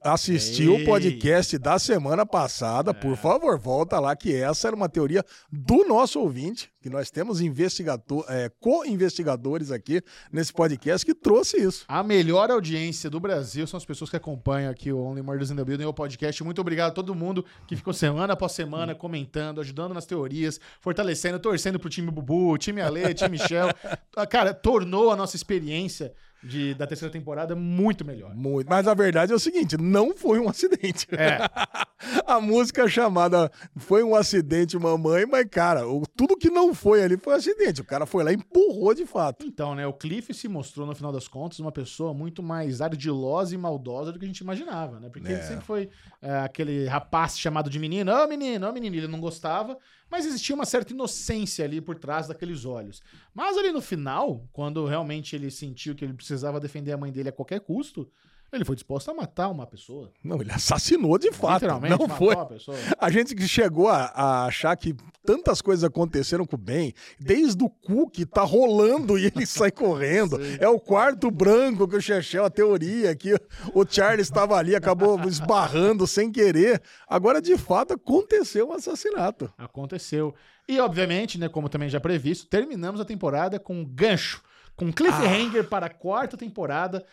assistiu 0.03 0.73
Ei. 0.75 0.81
É. 0.81 0.83
o 0.83 0.87
podcast 0.87 1.57
da 1.59 1.79
semana 1.79 2.27
passada, 2.27 2.93
por 2.93 3.17
favor, 3.17 3.57
volta 3.59 4.01
lá, 4.01 4.17
que 4.17 4.35
essa 4.35 4.67
era 4.67 4.75
uma 4.77 4.89
teoria 4.89 5.25
do 5.53 5.87
nosso 5.87 6.19
ouvinte, 6.21 6.69
que 6.87 6.91
nós 6.91 7.11
temos 7.11 7.41
investigador, 7.41 8.25
é, 8.29 8.49
co-investigadores 8.61 9.73
aqui 9.73 10.01
nesse 10.33 10.53
podcast 10.53 11.05
que 11.05 11.13
trouxe 11.13 11.57
isso. 11.57 11.85
A 11.89 12.01
melhor 12.01 12.49
audiência 12.49 13.11
do 13.11 13.19
Brasil 13.19 13.67
são 13.67 13.77
as 13.77 13.85
pessoas 13.85 14.09
que 14.09 14.17
acompanham 14.17 14.71
aqui 14.71 14.93
o 14.93 14.99
Only 14.99 15.21
Murders 15.21 15.51
in 15.51 15.57
the 15.57 15.65
Building, 15.65 15.85
o 15.85 15.93
podcast. 15.93 16.45
Muito 16.45 16.61
obrigado 16.61 16.93
a 16.93 16.95
todo 16.95 17.13
mundo 17.13 17.45
que 17.67 17.75
ficou 17.75 17.93
semana 17.93 18.35
após 18.35 18.53
semana 18.53 18.95
comentando, 18.95 19.61
ajudando 19.61 19.95
nas 19.95 20.07
teorias, 20.07 20.61
fortalecendo, 20.81 21.41
torcendo 21.41 21.81
pro 21.81 21.91
time 21.91 22.09
Bubu, 22.09 22.57
time 22.57 22.81
Ale, 22.81 23.13
time 23.15 23.31
Michel. 23.31 23.69
Cara, 24.31 24.55
tornou 24.55 25.11
a 25.11 25.17
nossa 25.17 25.35
experiência 25.35 26.15
de, 26.47 26.75
da 26.75 26.87
terceira 26.87 27.13
temporada 27.13 27.55
muito 27.55 28.05
melhor. 28.05 28.35
Muito. 28.35 28.69
Mas 28.69 28.87
a 28.87 28.95
verdade 28.95 29.33
é 29.33 29.35
o 29.35 29.39
seguinte: 29.39 29.77
não 29.77 30.17
foi 30.17 30.39
um 30.39 30.49
acidente. 30.49 31.07
É. 31.13 31.39
a 32.27 32.41
música 32.41 32.89
chamada 32.89 33.51
Foi 33.77 34.03
um 34.03 34.15
acidente, 34.15 34.79
mamãe, 34.79 35.27
mas, 35.27 35.47
cara, 35.51 35.89
o, 35.89 36.05
tudo 36.07 36.37
que 36.37 36.51
não 36.51 36.75
foi 36.75 37.03
ali 37.03 37.17
foi 37.17 37.35
um 37.35 37.37
acidente. 37.37 37.81
O 37.81 37.85
cara 37.85 38.07
foi 38.07 38.23
lá 38.25 38.33
e 38.33 38.37
empurrou 38.37 38.95
de 38.95 39.07
fato. 39.07 39.45
Então, 39.47 39.75
né, 39.75 39.87
o 39.87 39.93
Cliff 39.93 40.33
se 40.33 40.49
mostrou, 40.49 40.87
no 40.87 40.95
final 40.95 41.13
das 41.13 41.27
contas, 41.29 41.59
uma 41.59 41.73
pessoa 41.73 42.15
muito 42.15 42.43
mais 42.43 42.81
ardilosa 42.81 43.55
e 43.55 43.59
maldosa 43.59 44.13
do 44.13 44.19
que 44.19 44.25
a 44.25 44.29
gente 44.29 44.39
imaginava, 44.39 45.01
né? 45.01 45.09
Porque 45.09 45.29
É. 45.29 45.33
ele 45.33 45.43
sempre 45.43 45.65
foi 45.65 45.89
é, 46.23 46.39
aquele 46.41 46.87
rapaz 46.87 47.39
chamado 47.39 47.69
de 47.69 47.79
menino, 47.79 48.13
ô 48.13 48.27
menino, 48.27 48.69
ô 48.69 48.73
menino, 48.73 48.97
ele 48.97 49.09
não 49.09 49.21
gostava, 49.21 49.77
mas 50.11 50.25
existia 50.27 50.55
uma 50.55 50.65
certa 50.65 50.93
inocência 50.93 51.65
ali 51.65 51.81
por 51.81 51.99
trás 51.99 52.29
daqueles 52.29 52.65
olhos. 52.65 53.03
Mas 53.35 53.57
ali 53.57 53.73
no 53.73 53.81
final, 53.81 54.49
quando 54.53 54.85
realmente 54.87 55.35
ele 55.35 55.51
sentiu 55.51 55.95
que 55.95 56.05
ele 56.05 56.15
precisava 56.15 56.61
defender 56.61 56.93
a 56.93 56.97
mãe 56.97 57.11
dele 57.13 57.29
a 57.29 57.33
qualquer 57.33 57.61
custo, 57.61 58.11
ele 58.53 58.65
foi 58.65 58.75
disposto 58.77 59.11
a 59.11 59.15
matar 59.15 59.49
uma 59.49 59.67
pessoa. 59.67 60.11
Não, 60.25 60.41
ele 60.41 60.51
assassinou 60.53 61.19
de 61.19 61.31
fato. 61.33 61.63
Literalmente, 61.63 61.91
Não 61.99 62.07
matou 62.07 62.17
foi. 62.27 62.35
uma 62.35 62.47
pessoa. 62.47 62.77
A 62.99 63.11
gente 63.11 63.35
que 63.35 63.47
chegou 63.47 63.89
a, 63.89 64.05
a 64.15 64.45
achar 64.47 64.75
que 64.77 64.95
tantas 65.25 65.61
coisas 65.61 65.83
aconteceram 65.85 66.47
com 66.47 66.55
o 66.55 66.59
Ben, 66.59 66.95
desde 67.19 67.63
o 67.65 67.69
cu 67.69 68.09
que 68.09 68.25
tá 68.25 68.43
rolando 68.43 69.19
e 69.19 69.27
ele 69.27 69.45
sai 69.47 69.71
correndo. 69.73 70.39
É 70.61 70.69
o 70.69 70.79
quarto 70.79 71.31
branco 71.31 71.87
que 71.89 71.97
o 71.97 72.01
Chechel, 72.01 72.45
a 72.45 72.51
teoria 72.51 73.15
que 73.17 73.35
o 73.75 73.85
Charles 73.85 74.27
estava 74.29 74.57
ali, 74.57 74.75
acabou 74.77 75.21
esbarrando 75.29 76.07
sem 76.07 76.31
querer. 76.31 76.81
Agora, 77.09 77.43
de 77.43 77.59
fato, 77.59 77.95
aconteceu 77.95 78.69
um 78.69 78.73
assassinato. 78.73 79.53
Aconteceu. 79.59 80.35
E, 80.69 80.81
obviamente, 80.81 81.39
né, 81.39 81.49
como 81.49 81.69
também 81.69 81.89
já 81.89 82.01
previsto, 82.01 82.47
terminamos 82.47 83.01
a 83.01 83.05
temporada 83.05 83.59
com 83.59 83.75
um 83.81 83.85
gancho, 83.85 84.43
com 84.77 84.93
cliffhanger 84.93 85.63
Ah. 85.65 85.69
para 85.69 85.87
a 85.87 85.91
quarta 85.91 86.37
temporada. 86.37 87.05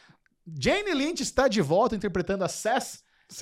Jane 0.46 0.94
Lynch 0.94 1.22
está 1.22 1.48
de 1.48 1.62
volta 1.62 1.96
interpretando 1.96 2.44
a 2.44 2.48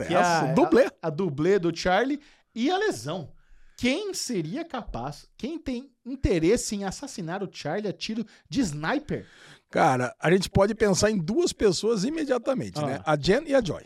que 0.08 0.14
é 0.14 0.18
a, 0.18 0.54
dublê. 0.54 0.86
A, 0.86 1.08
a 1.08 1.10
dublê 1.10 1.60
do 1.60 1.76
Charlie, 1.76 2.20
e 2.54 2.70
a 2.70 2.78
lesão. 2.78 3.32
Quem 3.78 4.14
seria 4.14 4.64
capaz, 4.64 5.28
quem 5.38 5.58
tem 5.58 5.92
interesse 6.06 6.76
em 6.76 6.84
assassinar 6.84 7.42
o 7.42 7.50
Charlie 7.52 7.90
a 7.90 7.94
tiro 7.94 8.26
de 8.48 8.62
sniper? 8.62 9.26
Cara, 9.72 10.16
a 10.20 10.30
gente 10.30 10.50
pode 10.50 10.76
pensar 10.76 11.10
em 11.10 11.18
duas 11.18 11.52
pessoas 11.52 12.04
imediatamente, 12.04 12.80
Ah. 12.80 12.86
né? 12.86 13.02
A 13.06 13.16
Jen 13.18 13.44
e 13.48 13.56
a 13.56 13.62
Joy. 13.64 13.84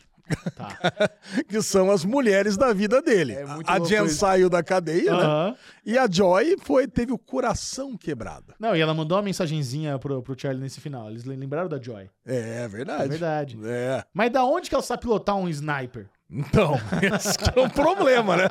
Tá. 0.55 0.77
Que 1.48 1.62
são 1.62 1.91
as 1.91 2.03
mulheres 2.05 2.55
da 2.58 2.72
vida 2.74 3.01
dele. 3.01 3.34
É 3.34 3.46
a 3.67 3.79
Jen 3.79 4.05
isso. 4.05 4.15
saiu 4.15 4.50
da 4.50 4.63
cadeia, 4.63 5.12
né? 5.15 5.55
E 5.86 5.98
a 5.98 6.08
Joy 6.10 6.55
foi, 6.62 6.88
teve 6.88 7.12
o 7.12 7.17
coração 7.17 7.98
quebrado. 7.98 8.53
Não, 8.60 8.75
e 8.75 8.82
ela 8.82 8.94
mandou 8.94 9.17
uma 9.17 9.24
mensagenzinha 9.24 9.98
pro, 10.00 10.22
pro 10.22 10.39
Charlie 10.39 10.62
nesse 10.62 10.79
final. 10.79 11.10
Eles 11.10 11.24
lembraram 11.25 11.67
da 11.70 11.82
Joy. 11.82 12.10
É, 12.25 12.63
É 12.63 12.67
verdade. 12.67 13.08
verdade. 13.10 13.60
É. 13.63 14.03
Mas 14.13 14.32
da 14.32 14.44
onde 14.46 14.70
que 14.70 14.75
ela 14.75 14.84
sabe 14.84 15.01
pilotar 15.01 15.36
um 15.36 15.48
sniper? 15.50 16.08
Então, 16.29 16.74
esse 17.15 17.38
é 17.55 17.60
um 17.62 17.70
problema, 17.70 18.36
né? 18.36 18.48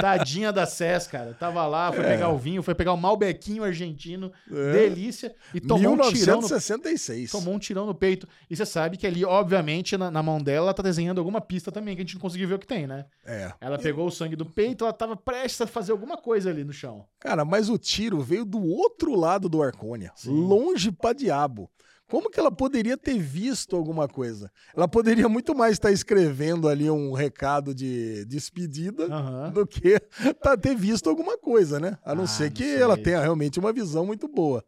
Tadinha 0.00 0.52
da 0.52 0.66
Cés, 0.66 1.06
cara. 1.06 1.34
Tava 1.34 1.66
lá, 1.66 1.90
foi 1.90 2.04
pegar 2.04 2.28
o 2.28 2.36
vinho, 2.36 2.62
foi 2.62 2.74
pegar 2.74 2.92
o 2.92 2.96
Malbequinho 2.96 3.64
argentino, 3.64 4.30
É. 4.50 4.72
delícia, 4.72 5.34
e 5.54 5.60
tomou 5.60 5.94
um 5.94 5.96
tirão 6.10 6.36
no 6.40 6.42
1966. 6.48 7.30
tomou 7.30 7.54
um 7.54 7.58
tirão 7.58 7.86
no 7.86 7.94
peito. 7.94 8.28
E 8.50 8.54
você 8.54 8.66
sabe 8.66 8.96
que 8.96 9.06
ali, 9.06 9.24
obviamente, 9.24 9.96
na, 9.96 10.10
na 10.10 10.22
mão 10.22 10.38
dela, 10.38 10.66
ela 10.66 10.74
tá 10.74 10.82
desenhando 10.82 11.18
alguma 11.18 11.40
pista 11.40 11.72
também, 11.72 11.94
que 11.96 12.02
a 12.02 12.04
gente 12.04 12.14
não 12.14 12.20
conseguiu 12.20 12.46
ver 12.48 12.54
o 12.54 12.58
que 12.58 12.66
tem, 12.66 12.86
né? 12.86 13.06
É. 13.24 13.52
Ela 13.60 13.78
pegou 13.78 14.06
o 14.06 14.10
sangue 14.10 14.36
do 14.36 14.44
peito, 14.44 14.84
ela 14.84 14.92
tava 14.92 15.16
prestes 15.16 15.60
a 15.62 15.66
fazer 15.66 15.92
alguma 15.92 16.18
coisa 16.18 16.50
ali 16.50 16.62
no 16.62 16.72
chão. 16.72 17.06
Cara, 17.18 17.44
mas 17.44 17.70
o 17.70 17.78
tiro 17.78 18.20
veio 18.20 18.44
do 18.44 18.62
outro 18.62 19.14
lado 19.14 19.48
do 19.48 19.62
Arcônia, 19.62 20.12
Sim. 20.14 20.30
longe 20.30 20.92
pra 20.92 21.12
diabo. 21.12 21.70
Como 22.12 22.28
que 22.28 22.38
ela 22.38 22.52
poderia 22.52 22.94
ter 22.94 23.18
visto 23.18 23.74
alguma 23.74 24.06
coisa? 24.06 24.52
Ela 24.76 24.86
poderia 24.86 25.30
muito 25.30 25.54
mais 25.54 25.72
estar 25.72 25.90
escrevendo 25.90 26.68
ali 26.68 26.90
um 26.90 27.14
recado 27.14 27.74
de 27.74 28.26
despedida 28.26 29.04
Aham. 29.06 29.50
do 29.50 29.66
que 29.66 29.98
tá, 30.42 30.54
ter 30.54 30.76
visto 30.76 31.08
alguma 31.08 31.38
coisa, 31.38 31.80
né? 31.80 31.96
A 32.04 32.14
não 32.14 32.24
Ah, 32.24 32.26
ser 32.26 32.50
não 32.50 32.52
que 32.52 32.64
sei. 32.64 32.82
ela 32.82 32.98
tenha 32.98 33.18
realmente 33.18 33.58
uma 33.58 33.72
visão 33.72 34.04
muito 34.04 34.28
boa. 34.28 34.62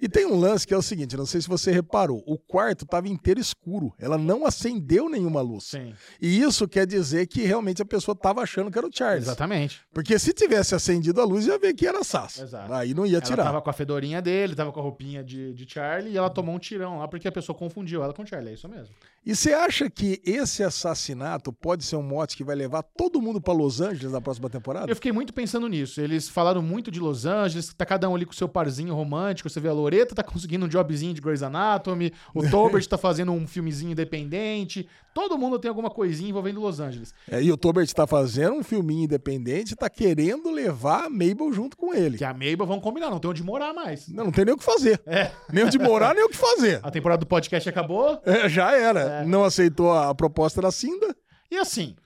E 0.00 0.08
tem 0.08 0.26
um 0.26 0.38
lance 0.38 0.66
que 0.66 0.74
é 0.74 0.76
o 0.76 0.82
seguinte, 0.82 1.16
não 1.16 1.26
sei 1.26 1.40
se 1.40 1.48
você 1.48 1.70
reparou, 1.70 2.22
o 2.26 2.38
quarto 2.38 2.84
estava 2.84 3.08
inteiro 3.08 3.40
escuro, 3.40 3.92
ela 3.98 4.18
não 4.18 4.44
acendeu 4.46 5.08
nenhuma 5.08 5.40
luz. 5.40 5.64
Sim, 5.64 5.94
E 6.20 6.40
isso 6.40 6.66
quer 6.68 6.86
dizer 6.86 7.26
que 7.26 7.42
realmente 7.42 7.80
a 7.82 7.84
pessoa 7.84 8.12
estava 8.14 8.42
achando 8.42 8.70
que 8.70 8.78
era 8.78 8.86
o 8.86 8.90
Charles. 8.92 9.24
exatamente. 9.24 9.80
Porque 9.92 10.18
se 10.18 10.32
tivesse 10.32 10.74
acendido 10.74 11.20
a 11.20 11.24
luz, 11.24 11.46
ia 11.46 11.58
ver 11.58 11.74
que 11.74 11.86
era 11.86 12.02
Sass. 12.04 12.38
Exato. 12.38 12.72
Aí 12.72 12.94
não 12.94 13.06
ia 13.06 13.16
Ela 13.18 13.20
tirar. 13.26 13.44
tava 13.44 13.62
com 13.62 13.70
a 13.70 13.72
fedorinha 13.72 14.20
dele, 14.22 14.54
tava 14.54 14.72
com 14.72 14.80
a 14.80 14.82
roupinha 14.82 15.22
de, 15.22 15.52
de 15.54 15.66
Charlie, 15.72 16.12
e 16.12 16.16
ela 16.18 16.30
tomou 16.30 16.54
um 16.54 16.58
tirão 16.58 16.98
lá 16.98 17.08
porque 17.08 17.28
a 17.28 17.32
pessoa 17.32 17.56
confundiu 17.56 18.02
ela 18.02 18.12
com 18.12 18.22
o 18.22 18.26
Charlie. 18.26 18.50
É 18.50 18.54
isso 18.54 18.68
mesmo. 18.68 18.94
E 19.28 19.36
você 19.36 19.52
acha 19.52 19.90
que 19.90 20.22
esse 20.24 20.64
assassinato 20.64 21.52
pode 21.52 21.84
ser 21.84 21.96
um 21.96 22.02
mote 22.02 22.34
que 22.34 22.42
vai 22.42 22.56
levar 22.56 22.82
todo 22.82 23.20
mundo 23.20 23.42
pra 23.42 23.52
Los 23.52 23.78
Angeles 23.78 24.10
na 24.10 24.22
próxima 24.22 24.48
temporada? 24.48 24.90
Eu 24.90 24.96
fiquei 24.96 25.12
muito 25.12 25.34
pensando 25.34 25.68
nisso. 25.68 26.00
Eles 26.00 26.30
falaram 26.30 26.62
muito 26.62 26.90
de 26.90 26.98
Los 26.98 27.26
Angeles, 27.26 27.74
tá 27.74 27.84
cada 27.84 28.08
um 28.08 28.16
ali 28.16 28.24
com 28.24 28.32
o 28.32 28.34
seu 28.34 28.48
parzinho 28.48 28.94
romântico. 28.94 29.50
Você 29.50 29.60
vê 29.60 29.68
a 29.68 29.72
Loreta 29.74 30.14
tá 30.14 30.22
conseguindo 30.22 30.64
um 30.64 30.68
jobzinho 30.70 31.12
de 31.12 31.20
Grey's 31.20 31.42
Anatomy, 31.42 32.10
o 32.34 32.40
Tobert 32.48 32.86
tá 32.86 32.96
fazendo 32.96 33.30
um 33.30 33.46
filmezinho 33.46 33.92
independente. 33.92 34.88
Todo 35.18 35.36
mundo 35.36 35.58
tem 35.58 35.68
alguma 35.68 35.90
coisinha 35.90 36.30
envolvendo 36.30 36.60
Los 36.60 36.78
Angeles. 36.78 37.12
É, 37.28 37.42
e 37.42 37.50
o 37.50 37.56
Tobert 37.56 37.90
tá 37.92 38.06
fazendo 38.06 38.54
um 38.54 38.62
filminho 38.62 39.02
independente, 39.02 39.74
tá 39.74 39.90
querendo 39.90 40.48
levar 40.48 41.06
a 41.06 41.10
Mabel 41.10 41.52
junto 41.52 41.76
com 41.76 41.92
ele. 41.92 42.16
Que 42.16 42.24
a 42.24 42.32
Mabel, 42.32 42.64
vamos 42.64 42.84
combinar, 42.84 43.10
não 43.10 43.18
tem 43.18 43.28
onde 43.28 43.42
morar 43.42 43.74
mais. 43.74 44.06
Não, 44.08 44.26
não 44.26 44.30
tem 44.30 44.44
nem 44.44 44.54
o 44.54 44.56
que 44.56 44.62
fazer. 44.62 45.02
É, 45.04 45.32
Nem 45.52 45.64
onde 45.64 45.76
morar, 45.76 46.14
nem 46.14 46.22
o 46.22 46.28
que 46.28 46.36
fazer. 46.36 46.78
a 46.84 46.90
temporada 46.92 47.18
do 47.18 47.26
podcast 47.26 47.68
acabou. 47.68 48.22
É, 48.24 48.48
já 48.48 48.76
era. 48.76 49.00
É. 49.00 49.24
Não 49.24 49.42
aceitou 49.42 49.92
a 49.92 50.14
proposta 50.14 50.62
da 50.62 50.70
Cinda. 50.70 51.12
E 51.50 51.56
assim, 51.56 51.96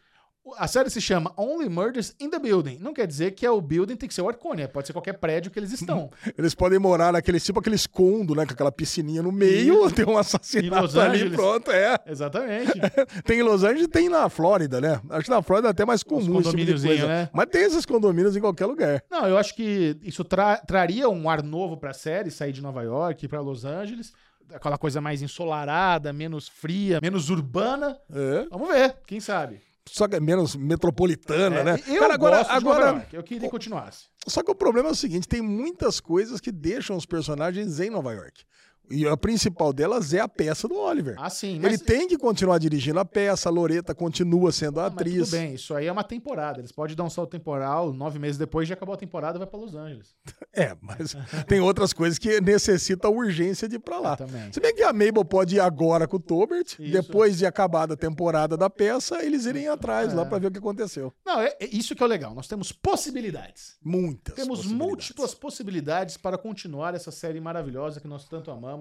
a 0.57 0.67
série 0.67 0.91
se 0.91 1.01
chama 1.01 1.33
Only 1.37 1.69
Murders 1.69 2.15
in 2.21 2.29
the 2.29 2.39
Building. 2.39 2.79
Não 2.81 2.93
quer 2.93 3.07
dizer 3.07 3.31
que 3.33 3.47
é 3.47 3.51
o 3.51 3.61
building 3.61 3.97
tem 3.97 4.09
que 4.09 4.15
ser 4.15 4.23
o 4.23 4.29
Arconia. 4.29 4.69
Pode 4.69 4.87
ser 4.87 4.93
qualquer 4.93 5.15
prédio 5.15 5.51
que 5.51 5.59
eles 5.59 5.73
estão. 5.73 6.11
Eles 6.37 6.55
podem 6.55 6.79
morar 6.79 7.13
naquele 7.13 7.39
tipo 7.39 7.61
aqueles 7.61 7.87
condo, 7.87 8.35
né? 8.35 8.45
Com 8.45 8.53
aquela 8.53 8.73
piscininha 8.73 9.23
no 9.23 9.31
meio, 9.33 9.91
tem 9.93 10.05
um 10.05 10.19
assassinato 10.19 11.01
ali, 11.01 11.31
pronto, 11.31 11.71
é. 11.71 11.97
Exatamente. 12.07 12.73
Tem 13.25 13.39
em 13.39 13.43
Los 13.43 13.63
Angeles 13.63 13.85
e 13.85 13.89
tem 13.89 14.09
na 14.09 14.29
Flórida, 14.29 14.81
né? 14.81 15.01
Acho 15.11 15.25
que 15.25 15.31
na 15.31 15.43
Flórida 15.43 15.69
é 15.69 15.71
até 15.71 15.85
mais 15.85 16.03
comum 16.03 16.41
esse 16.41 16.51
tipo 16.51 16.65
de 16.65 16.87
coisa. 16.87 17.07
né? 17.07 17.29
Mas 17.33 17.47
tem 17.51 17.63
esses 17.63 17.87
condomínios 17.87 18.37
em 18.37 18.41
qualquer 18.41 18.67
lugar. 18.67 19.03
Não, 19.11 19.27
eu 19.27 19.39
acho 19.39 19.55
que 19.55 19.97
isso 20.03 20.25
tra- 20.25 20.57
traria 20.59 21.09
um 21.09 21.29
ar 21.31 21.43
novo 21.43 21.77
pra 21.77 21.93
série, 21.93 22.31
sair 22.31 22.53
de 22.53 22.61
Nova 22.63 22.83
York 22.83 23.29
pra 23.29 23.41
Los 23.41 23.65
Angeles. 23.65 24.13
Aquela 24.53 24.77
coisa 24.77 25.01
mais 25.01 25.23
ensolarada, 25.23 26.13
menos 26.13 26.49
fria, 26.49 26.99
menos 27.01 27.31
urbana. 27.31 27.97
É. 28.13 28.47
Vamos 28.51 28.69
ver, 28.69 28.97
quem 29.07 29.21
sabe. 29.21 29.61
Só 29.89 30.07
que 30.07 30.17
é 30.17 30.21
menos 30.21 30.55
metropolitana, 30.55 31.57
É, 31.59 31.65
né? 31.65 31.83
Eu 31.87 32.01
Cara, 32.01 32.15
agora, 32.15 32.37
gosto 32.39 32.51
agora 32.51 32.87
York, 32.87 33.17
Eu 33.17 33.23
queria 33.23 33.49
que 33.49 33.51
continuasse. 33.51 34.07
Só 34.27 34.43
que 34.43 34.51
o 34.51 34.55
problema 34.55 34.89
é 34.89 34.93
o 34.93 34.97
seguinte: 34.97 35.27
tem 35.29 35.43
muitas 35.43 36.01
coisas 36.01 36.41
que 36.41 36.53
deixam 36.53 36.97
os 36.97 37.05
personagens 37.05 37.81
em 37.81 37.91
Nova 37.91 38.13
York. 38.13 38.45
E 38.91 39.07
a 39.07 39.17
principal 39.17 39.73
delas 39.73 40.13
é 40.13 40.21
a 40.21 40.29
peça 40.29 40.69
do 40.69 40.77
Oliver. 40.77 41.15
Ah, 41.19 41.31
sim, 41.31 41.59
mas... 41.61 41.73
Ele 41.73 41.79
tem 41.79 42.07
que 42.07 42.19
continuar 42.19 42.59
dirigindo 42.59 42.99
a 43.01 43.05
peça, 43.05 43.49
a 43.49 43.53
Loreta 43.53 43.95
continua 43.95 44.53
sendo 44.53 44.81
a 44.81 44.87
Ah, 44.87 44.91
mas 44.91 44.95
atriz. 45.01 45.31
tudo 45.31 45.31
bem, 45.31 45.55
isso 45.55 45.75
aí 45.75 45.87
é 45.87 45.93
uma 45.93 46.05
temporada. 46.05 46.59
Eles 46.61 46.73
podem 46.73 46.95
dar 46.95 47.05
um 47.05 47.11
salto 47.11 47.31
temporal, 47.31 47.93
nove 47.93 48.19
meses 48.19 48.37
depois 48.37 48.69
já 48.69 48.75
acabou 48.75 48.95
a 48.95 48.99
temporada, 48.99 49.39
vai 49.39 49.47
pra 49.47 49.59
Los 49.59 49.75
Angeles. 49.75 50.15
É, 50.55 50.77
mas 50.83 51.17
tem 51.49 51.61
outras 51.61 51.95
coisas 51.95 52.19
que 52.19 52.39
necessitam 52.39 53.11
urgência 53.17 53.67
de 53.67 53.77
ir 53.77 53.79
pra 53.79 53.99
lá. 53.99 54.17
Também. 54.19 54.53
Se 54.53 54.61
bem 54.61 54.75
que 54.75 54.83
a 54.83 54.93
Mabel 54.93 55.25
pode 55.25 55.57
ir 55.57 55.61
agora 55.61 56.07
com 56.07 56.19
o 56.19 56.21
Tobert, 56.21 56.75
Isso. 56.79 56.93
depois 56.93 57.39
de 57.39 57.47
acabada 57.47 57.95
a 57.95 57.97
temporada 57.97 58.55
da 58.55 58.69
peça, 58.69 59.25
eles 59.25 59.47
irem 59.47 59.69
atrás 59.69 60.13
É. 60.13 60.15
lá 60.17 60.27
pra 60.27 60.39
ver 60.39 60.49
o 60.49 60.51
que 60.51 60.59
aconteceu. 60.59 61.11
Não, 61.25 61.41
é, 61.41 61.57
é 61.59 61.67
isso 61.75 61.95
que 61.97 62.03
é 62.03 62.07
o 62.07 62.09
legal. 62.09 62.35
Nós 62.35 62.47
temos 62.49 62.71
possibilidades. 62.71 63.77
Muitas. 63.83 64.35
Temos 64.35 64.59
possibilidades. 64.59 64.89
múltiplas 64.91 65.35
possibilidades 65.35 66.17
para 66.19 66.37
continuar 66.37 66.95
essa 66.95 67.11
série 67.11 67.41
maravilhosa 67.41 67.99
que 67.99 68.07
nós 68.07 68.29
tanto 68.29 68.51
amamos, 68.51 68.72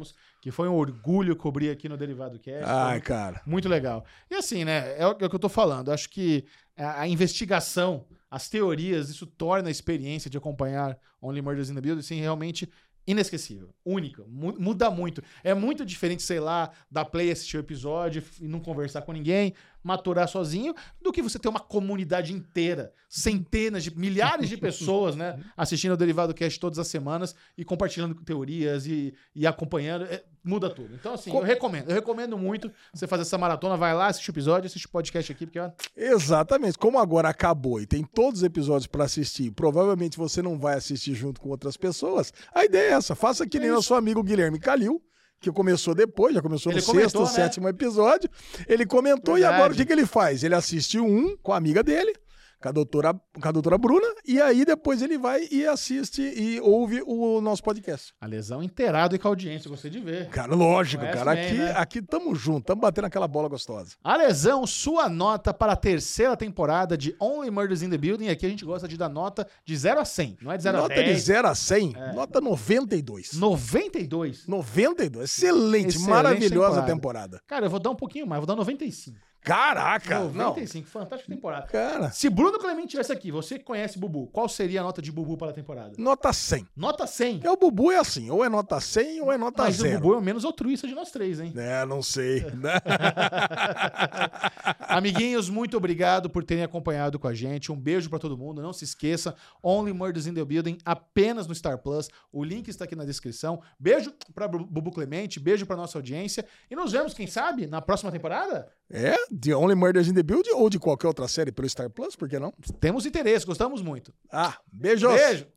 que 0.42 0.52
foi 0.52 0.68
um 0.68 0.76
orgulho 0.76 1.36
cobrir 1.36 1.70
aqui 1.70 1.88
no 1.90 1.98
Derivado 1.98 2.40
Cast. 2.40 2.66
Ai, 2.70 2.94
Foi 3.00 3.02
cara. 3.02 3.42
Muito 3.46 3.68
legal. 3.70 4.06
E 4.30 4.36
assim, 4.36 4.64
né? 4.66 4.96
É 4.98 5.06
o, 5.06 5.12
é 5.12 5.30
que 5.30 5.36
eu 5.36 5.40
tô 5.40 5.50
falando. 5.50 5.92
Acho 5.92 6.10
que 6.10 6.46
a, 6.78 7.02
a 7.02 7.08
investigação, 7.08 8.06
as 8.30 8.50
teorias, 8.50 9.10
isso 9.10 9.26
torna 9.26 9.68
a 9.68 9.72
experiência 9.72 10.30
de 10.30 10.38
acompanhar 10.38 10.98
Only 11.22 11.42
Murders 11.42 11.70
in 11.70 11.76
the 11.76 11.82
Building, 11.82 12.00
assim, 12.00 12.20
realmente 12.20 12.70
inesquecível, 13.06 13.74
única, 13.84 14.24
mu- 14.28 14.56
muda 14.60 14.90
muito. 14.92 15.24
É 15.44 15.54
muito 15.56 15.84
diferente, 15.84 16.22
sei 16.22 16.40
lá, 16.40 16.70
dar 16.90 17.06
play, 17.06 17.32
assistir 17.32 17.58
o 17.58 17.60
episódio 17.60 18.24
e 18.40 18.48
não 18.48 18.60
conversar 18.60 19.02
com 19.02 19.12
ninguém, 19.12 19.54
maturar 19.84 20.28
sozinho, 20.28 20.74
do 21.02 21.12
que 21.12 21.22
você 21.22 21.40
ter 21.40 21.48
uma 21.50 21.60
comunidade 21.60 22.34
inteira, 22.34 22.94
centenas 23.10 23.84
de 23.84 23.98
milhares 23.98 24.48
de 24.50 24.58
pessoas, 24.58 25.16
né, 25.16 25.40
assistindo 25.58 25.94
o 25.94 25.98
Derivado 25.98 26.34
Cast 26.34 26.60
todas 26.60 26.80
as 26.80 26.88
semanas 26.88 27.36
e 27.58 27.66
compartilhando 27.66 28.16
teorias 28.16 28.86
e, 28.86 29.14
e 29.36 29.46
acompanhando, 29.48 30.06
É, 30.06 30.24
muda 30.44 30.70
tudo. 30.70 30.96
Então 30.96 31.14
assim, 31.14 31.32
eu 31.34 31.42
recomendo, 31.42 31.90
eu 31.90 31.96
recomendo 31.96 32.38
muito 32.38 32.72
você 32.94 33.06
fazer 33.08 33.24
essa 33.24 33.38
maratona, 33.38 33.78
vai 33.78 33.94
lá, 33.94 34.08
assiste 34.08 34.30
o 34.30 34.32
episódio, 34.32 34.68
assiste 34.68 34.86
o 34.86 34.90
podcast 34.90 35.32
aqui, 35.32 35.46
porque 35.46 35.60
ó, 35.60 35.70
Exatamente. 35.96 36.78
Como 36.78 36.98
agora 37.00 37.30
acabou 37.30 37.80
e 37.80 37.86
tem 37.86 38.04
todos 38.04 38.40
os 38.42 38.44
episódios 38.44 38.88
pra 38.88 39.06
assistir, 39.06 39.52
provavelmente 39.52 40.18
você 40.18 40.42
não 40.42 40.58
vai 40.58 40.76
assistir 40.76 41.14
junto 41.14 41.40
com 41.42 41.50
outras 41.50 41.78
pessoas. 41.78 42.34
A 42.54 42.66
ideia 42.66 42.92
é 42.92 42.94
essa: 42.94 43.16
faça 43.16 43.46
que 43.48 43.60
nem 43.60 43.70
É 43.70 43.74
o 43.74 43.80
isso. 43.80 43.88
seu 43.90 43.96
amigo 43.98 44.24
Guilherme 44.24 44.60
Calil, 44.60 45.02
que 45.42 45.52
começou 45.52 45.96
depois, 45.96 46.36
já 46.36 46.42
começou 46.42 46.72
Ele 46.72 46.80
no 46.80 46.86
sexto, 46.86 47.20
né? 47.20 47.26
sétimo 47.26 47.68
episódio. 47.68 48.30
Ele 48.68 48.86
comentou 48.86 49.38
e 49.38 49.42
Verdade. 49.42 49.56
agora 49.60 49.74
o 49.74 49.76
que, 49.76 49.84
que 49.84 49.92
ele 49.92 50.06
faz? 50.06 50.44
Ele 50.44 50.54
assistiu 50.54 51.04
um 51.04 51.36
com 51.42 51.52
a 51.52 51.58
amiga 51.58 51.82
dele, 51.82 52.14
com 52.62 52.70
a, 52.70 52.72
doutora, 52.72 53.14
com 53.14 53.48
a 53.48 53.52
doutora 53.52 53.78
Bruna, 53.78 54.08
e 54.26 54.40
aí 54.42 54.64
depois 54.64 55.02
ele 55.02 55.18
vai 55.18 55.48
e 55.52 55.66
assiste 55.66 56.22
e 56.22 56.60
ouve 56.62 57.02
o 57.06 57.42
nosso 57.42 57.64
podcast. 57.64 58.14
A 58.22 58.26
lesão 58.28 58.62
inteirado 58.62 59.16
e 59.16 59.20
com 59.20 59.28
a 59.28 59.32
audiência, 59.32 59.70
gostei 59.70 59.90
de 59.90 60.00
ver. 60.00 60.30
Cara, 60.30 60.54
lógico, 60.54 61.02
Conhece 61.02 61.18
cara. 61.18 61.34
bem, 61.36 61.46
aqui, 61.46 61.58
né? 61.58 61.74
aqui 61.76 62.02
tamo 62.02 62.36
junto, 62.36 62.66
tamo 62.66 62.82
batendo 62.82 63.06
aquela 63.06 63.28
bola 63.28 63.50
gostosa. 63.50 63.96
A 64.04 64.16
lesão, 64.16 64.66
sua 64.68 65.10
nota 65.10 65.54
para 65.54 65.74
a 65.74 65.76
terceira 65.76 66.38
temporada 66.38 66.98
de 66.98 67.16
Only 67.20 67.50
Murders 67.50 67.82
in 67.82 67.90
the 67.90 67.98
Building. 67.98 68.30
Aqui 68.30 68.46
a 68.46 68.50
gente 68.50 68.64
gosta 68.64 68.88
de 68.88 68.96
dar 68.98 69.10
nota 69.10 69.48
de 69.66 69.76
0 69.76 70.00
a 70.00 70.06
100, 70.06 70.38
não 70.42 70.52
é 70.52 70.58
de 70.58 70.64
0 70.64 70.78
a 70.78 70.82
nota 70.82 70.94
de 70.96 71.04
10. 71.04 71.22
0 71.24 71.48
a 71.48 71.56
100, 71.56 71.94
É. 71.98 72.14
nota 72.14 72.40
92. 72.40 73.34
92. 73.34 74.48
92. 74.48 75.30
Excelente, 75.30 75.88
Excelente 75.96 76.10
maravilhosa 76.10 76.82
temporada. 76.84 76.86
temporada. 76.94 77.42
Cara, 77.48 77.66
eu 77.66 77.70
vou 77.70 77.80
dar 77.80 77.90
um 77.90 77.96
pouquinho 77.96 78.28
mais, 78.28 78.40
vou 78.40 78.46
dar 78.48 78.56
95. 78.56 79.18
Caraca! 79.42 80.20
Não, 80.20 80.50
95, 80.50 80.88
fantástica 80.88 81.34
temporada. 81.34 81.66
cara. 81.68 82.12
Se 82.12 82.30
Bruno 82.30 82.60
Clemente 82.60 82.90
tivesse 82.90 83.12
aqui, 83.12 83.32
você 83.32 83.58
que 83.58 83.66
conhece 83.66 83.98
Bubu, 83.98 84.28
qual 84.28 84.48
seria 84.48 84.82
a 84.82 84.84
nota 84.84 85.02
de 85.02 85.12
Bubu 85.12 85.36
para 85.38 85.50
a 85.50 85.54
temporada? 85.54 85.94
Nota 85.98 86.32
100. 86.32 86.68
Nota 86.76 87.08
100. 87.08 87.34
Porque 87.40 87.50
o 87.50 87.58
Bubu 87.58 87.92
é 87.92 87.98
assim, 87.98 88.30
ou 88.30 88.46
é 88.46 88.50
nota 88.50 88.80
100 88.80 89.22
ou 89.22 89.32
é 89.32 89.38
nota 89.38 89.64
Mas 89.64 89.80
o 89.80 89.82
0. 89.82 90.00
Bubu 90.00 90.14
é 90.14 90.18
o 90.18 90.22
menos 90.22 90.46
altruísta 90.46 90.88
de 90.88 90.94
nós 90.94 91.10
três, 91.12 91.40
hein? 91.40 91.52
É, 91.56 91.84
não 91.86 92.02
sei. 92.04 92.42
né? 92.52 92.74
Amiguinhos, 94.88 95.50
muito 95.50 95.78
obrigado 95.78 96.30
por 96.30 96.44
terem 96.44 96.64
acompanhado 96.64 97.18
com 97.20 97.28
a 97.28 97.34
gente. 97.34 97.72
Um 97.72 97.76
beijo 97.80 98.10
pra 98.10 98.20
todo 98.20 98.38
mundo. 98.38 98.62
Não 98.62 98.74
se 98.74 98.84
esqueça, 98.84 99.36
Only 99.64 99.94
Murders 99.94 100.28
in 100.28 100.34
the 100.34 100.44
Building 100.46 100.78
apenas 100.86 101.48
no 101.48 101.56
Star 101.56 101.78
Plus. 101.80 102.10
O 102.32 102.44
link 102.44 102.68
está 102.68 102.86
aqui 102.86 102.96
na 102.96 103.06
descrição. 103.06 103.62
Beijo 103.80 104.14
Bu- 104.50 104.66
Bubu 104.66 104.92
Clemente, 104.92 105.40
beijo 105.40 105.66
pra 105.66 105.76
nossa 105.76 105.98
audiência 105.98 106.46
e 106.70 106.76
nos 106.76 106.92
vemos, 106.92 107.14
quem 107.14 107.28
sabe, 107.28 107.68
na 107.68 107.82
próxima 107.82 108.12
temporada. 108.12 108.68
É, 108.90 109.16
The 109.32 109.54
Only 109.54 109.76
Murders 109.76 110.10
in 110.10 110.14
the 110.14 110.24
Build 110.24 110.50
ou 110.52 110.70
de 110.70 110.78
qualquer 110.78 111.08
outra 111.08 111.28
série 111.28 111.52
pelo 111.52 111.70
Star 111.70 111.90
Plus, 111.90 112.16
por 112.16 112.28
que 112.28 112.38
não? 112.38 112.54
Temos 112.80 113.06
interesse, 113.06 113.46
gostamos 113.46 113.82
muito. 113.82 114.14
Ah, 114.32 114.58
beijos! 114.72 115.14
Beijo. 115.14 115.48